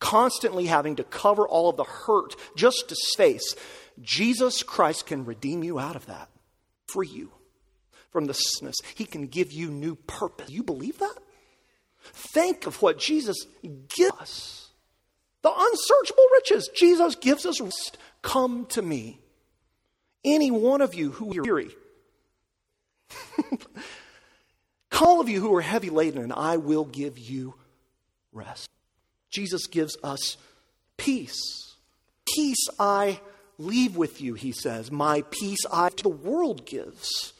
constantly 0.00 0.66
having 0.66 0.96
to 0.96 1.04
cover 1.04 1.46
all 1.46 1.70
of 1.70 1.76
the 1.76 1.84
hurt 1.84 2.34
just 2.56 2.88
to 2.88 2.96
face. 3.16 3.54
Jesus 4.00 4.64
Christ 4.64 5.06
can 5.06 5.24
redeem 5.24 5.62
you 5.62 5.78
out 5.78 5.94
of 5.94 6.06
that 6.06 6.28
free 6.88 7.08
you 7.08 7.32
from 8.10 8.26
the 8.26 8.34
sickness. 8.34 8.76
He 8.94 9.04
can 9.04 9.26
give 9.26 9.52
you 9.52 9.70
new 9.70 9.94
purpose. 9.94 10.50
You 10.50 10.62
believe 10.62 10.98
that? 10.98 11.16
Think 12.12 12.66
of 12.66 12.82
what 12.82 12.98
Jesus 12.98 13.46
gives 13.88 14.12
us. 14.20 14.70
The 15.42 15.52
unsearchable 15.56 16.26
riches. 16.34 16.70
Jesus 16.74 17.16
gives 17.16 17.46
us 17.46 17.60
rest. 17.60 17.98
Come 18.22 18.66
to 18.66 18.82
me. 18.82 19.20
Any 20.24 20.50
one 20.50 20.80
of 20.80 20.94
you 20.94 21.10
who 21.10 21.32
are 21.38 21.42
weary. 21.42 21.70
All 25.02 25.20
of 25.20 25.28
you 25.28 25.40
who 25.40 25.52
are 25.56 25.60
heavy 25.60 25.90
laden, 25.90 26.22
and 26.22 26.32
I 26.32 26.58
will 26.58 26.84
give 26.84 27.18
you 27.18 27.54
rest. 28.32 28.70
Jesus 29.30 29.66
gives 29.66 29.96
us 30.04 30.36
peace. 30.96 31.74
Peace 32.24 32.68
I 32.78 33.20
leave 33.66 33.96
with 33.96 34.20
you, 34.20 34.34
he 34.34 34.52
says. 34.52 34.90
My 34.90 35.22
peace 35.30 35.64
I 35.72 35.88
to 35.90 36.02
the 36.02 36.08
world 36.08 36.66
gives, 36.66 37.32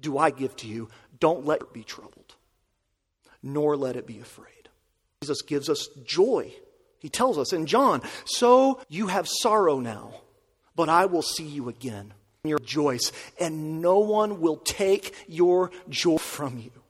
do 0.00 0.18
I 0.18 0.30
give 0.30 0.56
to 0.56 0.66
you. 0.66 0.88
Don't 1.20 1.46
let 1.46 1.60
it 1.62 1.72
be 1.72 1.84
troubled, 1.84 2.34
nor 3.42 3.76
let 3.76 3.96
it 3.96 4.06
be 4.06 4.18
afraid. 4.18 4.68
Jesus 5.22 5.42
gives 5.42 5.68
us 5.68 5.88
joy. 6.04 6.52
He 6.98 7.08
tells 7.08 7.38
us 7.38 7.52
in 7.52 7.66
John, 7.66 8.02
So 8.24 8.80
you 8.88 9.06
have 9.06 9.28
sorrow 9.28 9.78
now, 9.78 10.14
but 10.74 10.88
I 10.88 11.06
will 11.06 11.22
see 11.22 11.46
you 11.46 11.68
again. 11.68 12.14
Your 12.44 12.58
rejoice, 12.58 13.12
and 13.38 13.80
no 13.80 14.00
one 14.00 14.40
will 14.40 14.56
take 14.56 15.14
your 15.28 15.70
joy 15.88 16.18
from 16.18 16.58
you. 16.58 16.81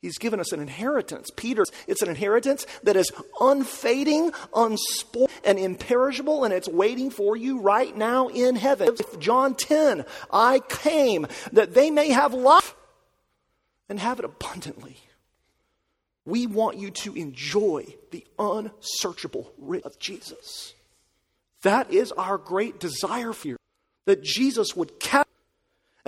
He's 0.00 0.18
given 0.18 0.38
us 0.38 0.52
an 0.52 0.60
inheritance. 0.60 1.28
Peter, 1.34 1.64
it's 1.88 2.02
an 2.02 2.08
inheritance 2.08 2.66
that 2.84 2.96
is 2.96 3.10
unfading, 3.40 4.32
unspoiled, 4.54 5.30
and 5.44 5.58
imperishable, 5.58 6.44
and 6.44 6.54
it's 6.54 6.68
waiting 6.68 7.10
for 7.10 7.36
you 7.36 7.60
right 7.60 7.96
now 7.96 8.28
in 8.28 8.54
heaven. 8.54 8.96
John 9.18 9.54
10, 9.54 10.04
I 10.32 10.60
came 10.68 11.26
that 11.52 11.74
they 11.74 11.90
may 11.90 12.10
have 12.10 12.32
life 12.32 12.76
and 13.88 13.98
have 13.98 14.20
it 14.20 14.24
abundantly. 14.24 14.98
We 16.24 16.46
want 16.46 16.76
you 16.76 16.90
to 16.90 17.14
enjoy 17.14 17.86
the 18.12 18.24
unsearchable 18.38 19.50
riches 19.58 19.86
of 19.86 19.98
Jesus. 19.98 20.74
That 21.62 21.90
is 21.90 22.12
our 22.12 22.38
great 22.38 22.78
desire 22.78 23.32
for 23.32 23.48
you, 23.48 23.56
that 24.04 24.22
Jesus 24.22 24.76
would 24.76 25.00
capture 25.00 25.27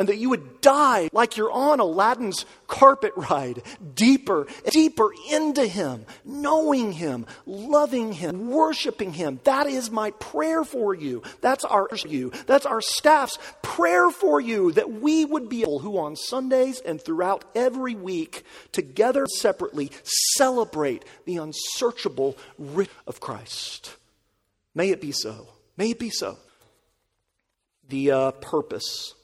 and 0.01 0.09
that 0.09 0.17
you 0.17 0.31
would 0.31 0.63
die 0.63 1.11
like 1.13 1.37
you're 1.37 1.53
on 1.53 1.79
Aladdin's 1.79 2.47
carpet 2.67 3.13
ride, 3.17 3.63
deeper, 3.95 4.47
deeper 4.71 5.11
into 5.31 5.67
Him, 5.67 6.07
knowing 6.25 6.93
Him, 6.93 7.27
loving 7.45 8.15
Him, 8.15 8.49
worshiping 8.49 9.13
Him. 9.13 9.41
That 9.45 9.67
is 9.67 9.91
my 9.91 10.13
prayer 10.13 10.65
for 10.65 10.95
you. 10.95 11.23
That's 11.43 11.67
our 11.67 11.87
you. 12.07 12.33
That's 12.47 12.65
our 12.65 12.81
staff's 12.81 13.37
prayer 13.61 14.11
for 14.11 14.41
you 14.41 14.73
that 14.73 14.91
we 14.91 15.27
would 15.27 15.51
be 15.51 15.61
able 15.61 15.81
who 15.81 15.99
on 15.99 16.17
Sundays 16.17 16.81
and 16.81 16.99
throughout 16.99 17.45
every 17.55 17.95
week, 17.95 18.45
together 18.73 19.27
separately, 19.27 19.93
celebrate 20.39 21.05
the 21.27 21.37
unsearchable 21.37 22.39
riches 22.59 22.95
of 23.07 23.21
Christ. 23.21 23.97
May 24.75 24.89
it 24.89 25.03
be 25.03 25.13
so. 25.13 25.49
May 25.77 25.91
it 25.91 25.99
be 25.99 26.09
so. 26.09 26.39
The 27.91 28.13
uh, 28.13 28.31
purpose 28.31 29.15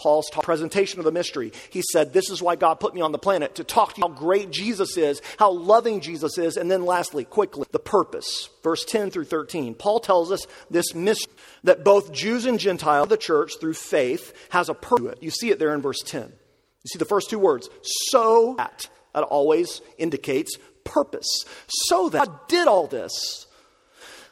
Paul's 0.00 0.30
presentation 0.30 0.98
of 0.98 1.04
the 1.04 1.12
mystery. 1.12 1.52
He 1.68 1.82
said, 1.92 2.14
This 2.14 2.30
is 2.30 2.40
why 2.40 2.56
God 2.56 2.80
put 2.80 2.94
me 2.94 3.02
on 3.02 3.12
the 3.12 3.18
planet 3.18 3.56
to 3.56 3.64
talk 3.64 3.92
to 3.92 4.00
you 4.00 4.08
how 4.08 4.14
great 4.14 4.50
Jesus 4.50 4.96
is, 4.96 5.20
how 5.38 5.52
loving 5.52 6.00
Jesus 6.00 6.38
is. 6.38 6.56
And 6.56 6.70
then, 6.70 6.86
lastly, 6.86 7.22
quickly, 7.26 7.66
the 7.70 7.78
purpose. 7.78 8.48
Verse 8.62 8.82
10 8.86 9.10
through 9.10 9.26
13. 9.26 9.74
Paul 9.74 10.00
tells 10.00 10.32
us 10.32 10.46
this 10.70 10.94
mystery 10.94 11.34
that 11.64 11.84
both 11.84 12.12
Jews 12.12 12.46
and 12.46 12.58
Gentiles, 12.58 13.08
the 13.08 13.18
church, 13.18 13.52
through 13.60 13.74
faith, 13.74 14.32
has 14.48 14.70
a 14.70 14.74
purpose. 14.74 15.18
You 15.20 15.30
see 15.30 15.50
it 15.50 15.58
there 15.58 15.74
in 15.74 15.82
verse 15.82 16.00
10. 16.00 16.22
You 16.22 16.88
see 16.88 16.98
the 16.98 17.04
first 17.04 17.28
two 17.28 17.38
words, 17.38 17.68
so 17.82 18.54
that 18.56 18.88
That 19.12 19.24
always 19.24 19.82
indicates 19.98 20.56
purpose. 20.84 21.44
So 21.68 22.08
that 22.08 22.26
God 22.26 22.48
did 22.48 22.68
all 22.68 22.86
this, 22.86 23.46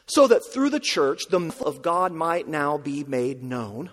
so 0.07 0.25
that 0.25 0.51
through 0.51 0.71
the 0.71 0.79
church, 0.79 1.25
the 1.29 1.39
myth 1.39 1.61
of 1.61 1.83
God 1.83 2.11
might 2.11 2.47
now 2.47 2.79
be 2.79 3.03
made 3.03 3.43
known 3.43 3.91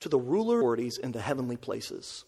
to 0.00 0.08
the 0.08 0.18
ruler 0.18 0.58
authorities 0.58 0.98
in 0.98 1.12
the 1.12 1.20
heavenly 1.20 1.56
places. 1.56 2.24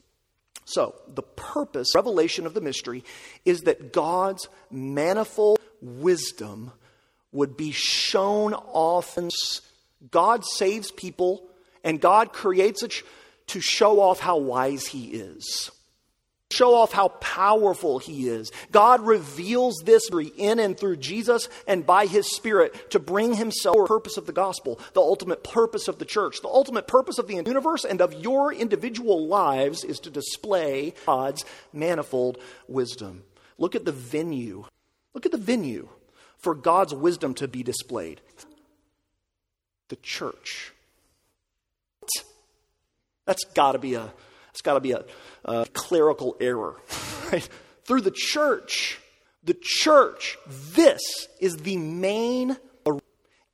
So, 0.64 0.94
the 1.08 1.22
purpose, 1.22 1.94
revelation 1.94 2.46
of 2.46 2.54
the 2.54 2.60
mystery, 2.60 3.04
is 3.44 3.62
that 3.62 3.92
God's 3.92 4.48
manifold 4.70 5.58
wisdom 5.80 6.72
would 7.32 7.56
be 7.56 7.72
shown 7.72 8.54
off. 8.54 9.18
God 10.10 10.44
saves 10.44 10.90
people, 10.90 11.48
and 11.82 12.00
God 12.00 12.32
creates 12.32 12.82
it 12.82 13.02
to 13.48 13.60
show 13.60 14.00
off 14.00 14.20
how 14.20 14.38
wise 14.38 14.86
He 14.86 15.06
is 15.06 15.70
show 16.50 16.74
off 16.74 16.92
how 16.92 17.08
powerful 17.08 17.98
he 17.98 18.28
is. 18.28 18.50
God 18.72 19.00
reveals 19.00 19.76
this 19.84 20.02
in 20.36 20.58
and 20.58 20.76
through 20.76 20.96
Jesus 20.96 21.48
and 21.66 21.86
by 21.86 22.06
his 22.06 22.34
spirit 22.34 22.90
to 22.90 22.98
bring 22.98 23.34
himself 23.34 23.76
the 23.76 23.86
purpose 23.86 24.16
of 24.16 24.26
the 24.26 24.32
gospel, 24.32 24.80
the 24.94 25.00
ultimate 25.00 25.44
purpose 25.44 25.88
of 25.88 25.98
the 25.98 26.04
church, 26.04 26.40
the 26.42 26.48
ultimate 26.48 26.88
purpose 26.88 27.18
of 27.18 27.28
the 27.28 27.34
universe 27.34 27.84
and 27.84 28.00
of 28.00 28.14
your 28.14 28.52
individual 28.52 29.26
lives 29.26 29.84
is 29.84 30.00
to 30.00 30.10
display 30.10 30.94
God's 31.06 31.44
manifold 31.72 32.38
wisdom. 32.68 33.22
Look 33.58 33.76
at 33.76 33.84
the 33.84 33.92
venue. 33.92 34.64
Look 35.14 35.26
at 35.26 35.32
the 35.32 35.38
venue 35.38 35.88
for 36.38 36.54
God's 36.54 36.94
wisdom 36.94 37.34
to 37.34 37.46
be 37.46 37.62
displayed. 37.62 38.20
The 39.88 39.96
church. 39.96 40.72
That's 43.26 43.44
got 43.54 43.72
to 43.72 43.78
be 43.78 43.94
a 43.94 44.12
it's 44.50 44.62
got 44.62 44.74
to 44.74 44.80
be 44.80 44.92
a, 44.92 45.04
a 45.44 45.66
clerical 45.72 46.36
error. 46.40 46.76
Right? 47.30 47.48
Through 47.84 48.00
the 48.00 48.10
church, 48.10 48.98
the 49.44 49.56
church, 49.60 50.36
this 50.74 51.28
is 51.38 51.58
the 51.58 51.76
main 51.76 52.56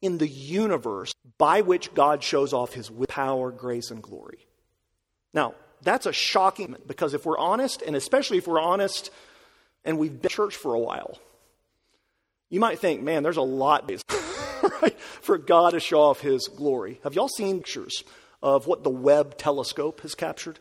in 0.00 0.18
the 0.18 0.28
universe 0.28 1.12
by 1.38 1.60
which 1.60 1.92
God 1.94 2.22
shows 2.22 2.52
off 2.52 2.72
his 2.72 2.90
power, 3.08 3.50
grace, 3.50 3.90
and 3.90 4.02
glory. 4.02 4.46
Now, 5.34 5.54
that's 5.82 6.06
a 6.06 6.12
shocking 6.12 6.76
because 6.86 7.12
if 7.12 7.26
we're 7.26 7.38
honest, 7.38 7.82
and 7.82 7.94
especially 7.94 8.38
if 8.38 8.46
we're 8.46 8.60
honest 8.60 9.10
and 9.84 9.98
we've 9.98 10.20
been 10.20 10.30
church 10.30 10.56
for 10.56 10.74
a 10.74 10.78
while, 10.78 11.18
you 12.48 12.60
might 12.60 12.78
think, 12.78 13.02
man, 13.02 13.22
there's 13.22 13.36
a 13.36 13.42
lot 13.42 13.86
right, 14.82 14.98
for 15.00 15.36
God 15.36 15.70
to 15.70 15.80
show 15.80 16.00
off 16.00 16.20
his 16.20 16.48
glory. 16.48 17.00
Have 17.02 17.14
y'all 17.14 17.28
seen 17.28 17.58
pictures 17.58 18.04
of 18.42 18.66
what 18.66 18.84
the 18.84 18.90
Webb 18.90 19.36
telescope 19.36 20.00
has 20.00 20.14
captured? 20.14 20.58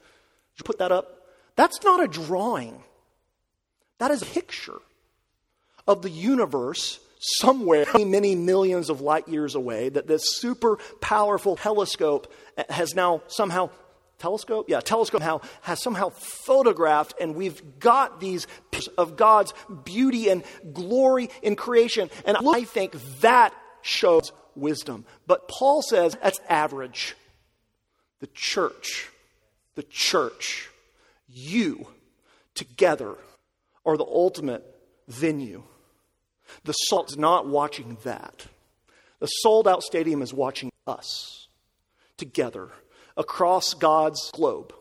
You 0.58 0.64
put 0.64 0.80
that 0.80 0.92
up? 0.92 1.22
That's 1.56 1.84
not 1.84 2.04
a 2.04 2.08
drawing. 2.08 2.84
That 4.00 4.12
is 4.12 4.22
a 4.22 4.26
picture 4.26 4.80
of 5.88 6.02
the 6.02 6.10
universe 6.10 7.00
somewhere 7.20 7.86
many, 7.94 8.06
many 8.06 8.36
millions 8.36 8.90
of 8.90 9.02
light 9.02 9.28
years 9.28 9.56
away 9.56 9.90
that 9.90 10.08
this 10.08 10.24
super 10.38 10.78
powerful 11.02 11.56
telescope 11.56 12.32
has 12.70 12.94
now 12.94 13.22
somehow 13.28 13.70
telescope 14.20 14.70
yeah 14.70 14.80
telescope 14.80 15.22
how 15.22 15.42
has 15.62 15.82
somehow 15.82 16.10
photographed 16.10 17.14
and 17.20 17.36
we've 17.36 17.80
got 17.80 18.20
these 18.22 18.48
of 18.98 19.18
god's 19.18 19.54
beauty 19.84 20.30
and 20.30 20.44
glory 20.72 21.30
in 21.42 21.56
creation 21.56 22.10
and 22.26 22.38
i 22.48 22.64
think 22.64 22.94
that 23.20 23.54
shows 23.82 24.32
wisdom 24.56 25.04
but 25.28 25.50
paul 25.50 25.82
says 25.82 26.18
that's 26.22 26.40
average 26.48 27.16
the 28.22 28.28
church 28.28 29.10
the 29.76 29.84
church, 29.84 30.70
you 31.28 31.88
together 32.54 33.16
are 33.86 33.98
the 33.98 34.06
ultimate 34.06 34.64
venue. 35.08 35.64
The 36.64 36.74
salt 36.74 37.12
is 37.12 37.18
not 37.18 37.48
watching 37.48 37.98
that. 38.04 38.48
The 39.20 39.28
sold 39.28 39.68
out 39.68 39.84
stadium 39.84 40.22
is 40.22 40.34
watching 40.34 40.72
us 40.88 41.48
together 42.18 42.70
across 43.18 43.74
God's 43.74 44.32
globe. 44.32 44.74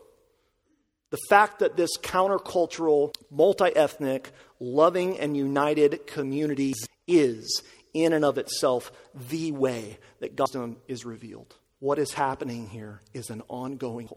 The 1.11 1.17
fact 1.29 1.59
that 1.59 1.77
this 1.77 1.97
countercultural, 1.97 3.13
multi 3.31 3.75
ethnic, 3.75 4.31
loving, 4.59 5.19
and 5.19 5.37
united 5.37 6.07
community 6.07 6.73
is, 7.07 7.63
in 7.93 8.11
and 8.11 8.25
of 8.25 8.37
itself, 8.37 8.91
the 9.29 9.51
way 9.51 9.97
that 10.19 10.35
God 10.35 10.75
is 10.87 11.05
revealed. 11.05 11.55
What 11.79 11.99
is 11.99 12.13
happening 12.13 12.67
here 12.67 13.01
is 13.13 13.29
an 13.29 13.43
ongoing 13.47 14.07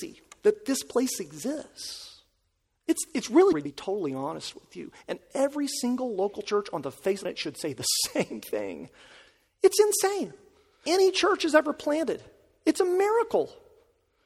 he 0.00 0.20
that 0.42 0.64
this 0.64 0.82
place 0.82 1.20
exists. 1.20 2.22
It's, 2.86 3.04
it's 3.12 3.30
really, 3.30 3.54
to 3.54 3.62
be 3.62 3.72
totally 3.72 4.14
honest 4.14 4.54
with 4.54 4.74
you. 4.74 4.90
And 5.08 5.18
every 5.34 5.66
single 5.66 6.14
local 6.14 6.42
church 6.42 6.68
on 6.72 6.80
the 6.80 6.90
face 6.90 7.20
of 7.20 7.26
it 7.26 7.38
should 7.38 7.58
say 7.58 7.74
the 7.74 7.82
same 8.12 8.40
thing. 8.40 8.88
It's 9.62 9.78
insane. 9.78 10.32
Any 10.86 11.10
church 11.10 11.42
has 11.42 11.54
ever 11.54 11.72
planted. 11.72 12.22
It's 12.64 12.80
a 12.80 12.84
miracle. 12.84 13.52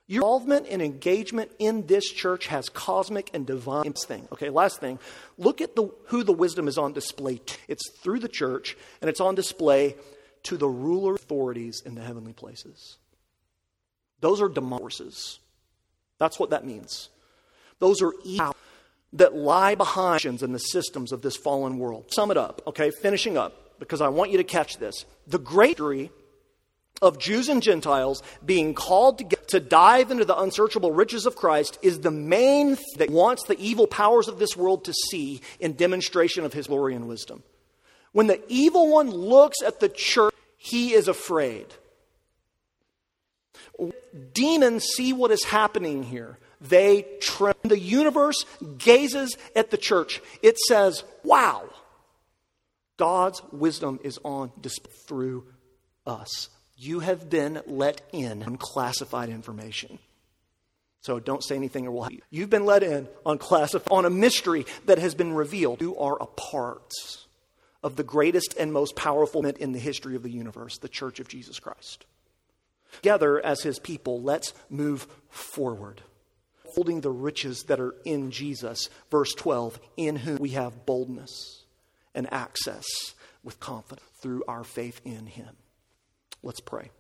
Your 0.07 0.21
involvement 0.21 0.67
and 0.69 0.83
engagement 0.83 1.51
in 1.59 1.87
this 1.87 2.09
church 2.09 2.47
has 2.49 2.69
cosmic 2.69 3.31
and 3.35 3.47
divine 3.47 3.95
thing. 3.95 4.29
Okay, 4.33 4.51
last 4.51 4.79
thing. 4.79 4.99
Look 5.39 5.61
at 5.61 5.75
the, 5.75 5.89
who 6.07 6.23
the 6.23 6.33
wisdom 6.33 6.69
is 6.69 6.79
on 6.79 6.93
display 6.93 7.39
to. 7.39 7.59
It's 7.67 7.91
through 7.99 8.21
the 8.21 8.29
church, 8.29 8.77
and 9.01 9.09
it's 9.09 9.21
on 9.21 9.35
display 9.35 9.97
to 10.45 10.57
the 10.57 10.69
ruler 10.69 11.15
authorities 11.15 11.83
in 11.85 11.95
the 11.95 12.03
heavenly 12.03 12.33
places. 12.33 12.99
Those 14.21 14.41
are 14.41 14.49
democracies. 14.49 15.39
That's 16.23 16.39
what 16.39 16.51
that 16.51 16.65
means. 16.65 17.09
Those 17.81 18.01
are 18.01 18.13
evil 18.25 18.55
that 19.15 19.35
lie 19.35 19.75
behind 19.75 20.25
in 20.25 20.53
the 20.53 20.61
systems 20.61 21.11
of 21.11 21.21
this 21.21 21.37
fallen 21.37 21.81
world. 21.81 22.05
Sum 22.15 22.31
it 22.31 22.37
up, 22.37 22.63
okay? 22.69 22.93
Finishing 22.93 23.37
up, 23.37 23.81
because 23.81 24.01
I 24.01 24.07
want 24.07 24.31
you 24.31 24.39
to 24.39 24.45
catch 24.45 24.79
this. 24.79 25.05
The 25.27 25.41
great 25.41 25.81
of 27.03 27.19
Jews 27.19 27.49
and 27.49 27.61
Gentiles 27.61 28.23
being 28.45 28.73
called 28.73 29.19
to, 29.19 29.25
get, 29.25 29.49
to 29.49 29.59
dive 29.59 30.13
into 30.13 30.25
the 30.25 30.39
unsearchable 30.39 30.93
riches 30.93 31.27
of 31.27 31.35
Christ 31.35 31.77
is 31.83 31.99
the 31.99 32.13
main 32.13 32.77
thing 32.77 32.85
that 32.99 33.11
wants 33.11 33.43
the 33.49 33.59
evil 33.59 33.89
powers 33.89 34.29
of 34.29 34.39
this 34.39 34.57
world 34.57 34.85
to 34.85 34.93
see 35.11 35.41
in 35.59 35.73
demonstration 35.73 36.45
of 36.45 36.53
his 36.53 36.69
glory 36.69 36.95
and 36.95 37.09
wisdom. 37.09 37.43
When 38.13 38.29
the 38.29 38.41
evil 38.47 38.93
one 38.93 39.11
looks 39.11 39.61
at 39.61 39.81
the 39.81 39.89
church, 39.89 40.33
he 40.57 40.93
is 40.93 41.09
afraid 41.09 41.67
demons 44.33 44.85
see 44.85 45.13
what 45.13 45.31
is 45.31 45.45
happening 45.45 46.03
here. 46.03 46.39
They 46.61 47.07
tremble. 47.21 47.61
The 47.65 47.79
universe 47.79 48.45
gazes 48.79 49.37
at 49.57 49.71
the 49.71 49.77
church. 49.77 50.21
It 50.43 50.59
says, 50.59 51.03
wow, 51.25 51.69
God's 52.97 53.43
wisdom 53.53 53.99
is 54.05 54.19
on 54.25 54.53
display 54.61 54.93
through 55.07 55.47
us. 56.07 56.49
You 56.77 57.01
have 57.01 57.29
been 57.29 57.61
let 57.67 58.01
in 58.13 58.43
on 58.43 58.57
classified 58.57 59.29
information. 59.29 59.99
So 61.01 61.19
don't 61.19 61.43
say 61.43 61.57
anything 61.57 61.87
or 61.87 61.91
we'll 61.91 62.05
have 62.05 62.13
you. 62.13 62.23
You've 62.31 62.51
been 62.51 62.65
let 62.65 62.83
in 62.85 63.09
on 63.27 63.39
classified, 63.39 63.91
on 63.91 64.05
a 64.05 64.11
mystery 64.11 64.67
that 64.87 64.99
has 64.99 65.15
been 65.15 65.35
revealed. 65.35 65.81
You 65.81 65.97
are 65.99 66.17
a 66.21 66.27
part 66.27 66.93
of 67.83 67.97
the 67.97 68.05
greatest 68.05 68.55
and 68.59 68.73
most 68.73 68.95
powerful 68.95 69.45
in 69.45 69.73
the 69.73 69.79
history 69.81 70.15
of 70.15 70.23
the 70.23 70.31
universe, 70.31 70.79
the 70.79 70.89
church 70.89 71.19
of 71.19 71.27
Jesus 71.27 71.59
Christ. 71.59 72.07
Together 72.93 73.45
as 73.45 73.63
his 73.63 73.79
people, 73.79 74.23
let's 74.23 74.53
move 74.71 75.07
forward. 75.29 76.03
Holding 76.75 77.01
the 77.01 77.11
riches 77.11 77.65
that 77.65 77.81
are 77.81 77.95
in 78.05 78.31
Jesus. 78.31 78.89
Verse 79.11 79.35
12, 79.35 79.79
in 79.97 80.17
whom 80.17 80.39
we 80.39 80.51
have 80.51 80.87
boldness 80.87 81.65
and 82.15 82.33
access 82.33 82.87
with 83.43 83.61
confidence 83.61 84.07
through 84.21 84.45
our 84.47 84.65
faith 84.65 85.01
in 85.05 85.27
him. 85.27 85.57
Let's 86.43 86.61
pray. 86.61 86.91